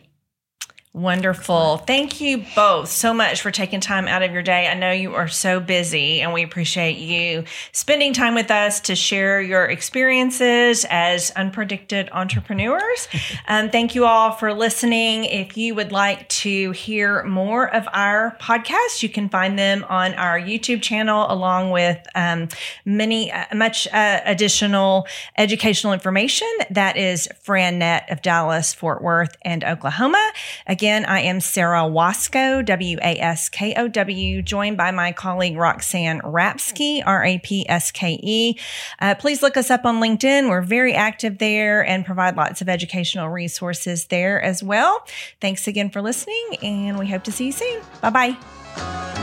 Wonderful. 0.95 1.79
Thank 1.79 2.21
you 2.21 2.45
both 2.55 2.91
so 2.91 3.15
much 3.15 3.41
for 3.41 3.51
taking 3.51 3.81
time 3.81 4.07
out 4.07 4.23
of 4.23 4.31
your 4.31 4.43
day. 4.43 4.69
I 4.69 4.75
know 4.75 4.93
you 4.93 5.15
are 5.15 5.27
so 5.27 5.59
busy 5.59 6.21
and 6.21 6.35
we 6.35 6.43
appreciate 6.43 6.99
you 6.99 7.45
spending 7.73 8.13
time 8.13 8.35
with 8.35 8.51
us 8.51 8.79
to 8.81 8.95
share 8.95 9.41
your 9.41 9.65
experiences 9.65 10.85
as 10.91 11.31
unpredicted 11.31 12.11
entrepreneurs. 12.13 13.09
um, 13.49 13.71
thank 13.71 13.95
you 13.95 14.05
all 14.05 14.33
for 14.33 14.53
listening. 14.53 15.25
If 15.25 15.57
you 15.57 15.75
would 15.75 15.93
like 15.93 16.29
to 16.29 16.73
hear 16.73 17.25
more 17.25 17.75
of 17.75 17.89
our 17.95 18.37
podcasts, 18.39 19.03
you 19.03 19.09
can 19.09 19.31
find 19.31 19.59
them 19.59 19.87
on 19.89 20.13
our 20.13 20.39
YouTube 20.39 20.83
channel 20.83 21.25
along 21.33 21.71
with 21.71 22.07
um, 22.15 22.49
many, 22.85 23.33
uh, 23.33 23.47
much 23.55 23.89
uh, 23.95 24.21
additional 24.27 25.07
educational 25.39 25.95
information. 25.95 26.49
That 26.69 26.99
is 26.99 27.31
FranNet 27.47 28.13
of 28.13 28.21
Dallas, 28.21 28.75
Fort 28.75 29.01
Worth, 29.03 29.39
and 29.41 29.65
Oklahoma. 29.65 30.33
Again, 30.67 30.82
Again, 30.83 31.05
I 31.05 31.21
am 31.21 31.39
Sarah 31.39 31.83
Waskow, 31.83 32.65
W 32.65 32.99
A 33.01 33.17
S 33.21 33.49
K 33.49 33.73
O 33.77 33.87
W, 33.87 34.43
joined 34.43 34.77
by 34.77 34.91
my 34.91 35.13
colleague 35.13 35.57
Roxanne 35.57 36.21
Rapske, 36.23 37.05
R 37.07 37.25
A 37.25 37.39
P 37.39 37.65
S 37.69 37.93
K 37.93 38.19
E. 38.21 38.59
Uh, 39.01 39.15
please 39.15 39.43
look 39.43 39.57
us 39.57 39.71
up 39.71 39.85
on 39.85 40.01
LinkedIn. 40.01 40.49
We're 40.49 40.61
very 40.61 40.93
active 40.93 41.39
there 41.39 41.87
and 41.87 42.05
provide 42.05 42.37
lots 42.37 42.63
of 42.63 42.69
educational 42.69 43.29
resources 43.29 44.07
there 44.07 44.43
as 44.43 44.61
well. 44.61 45.07
Thanks 45.41 45.69
again 45.69 45.89
for 45.89 46.03
listening, 46.03 46.57
and 46.65 46.99
we 46.99 47.07
hope 47.07 47.23
to 47.23 47.31
see 47.31 47.47
you 47.47 47.53
soon. 47.53 47.81
Bye 48.01 48.11
bye. 48.11 49.22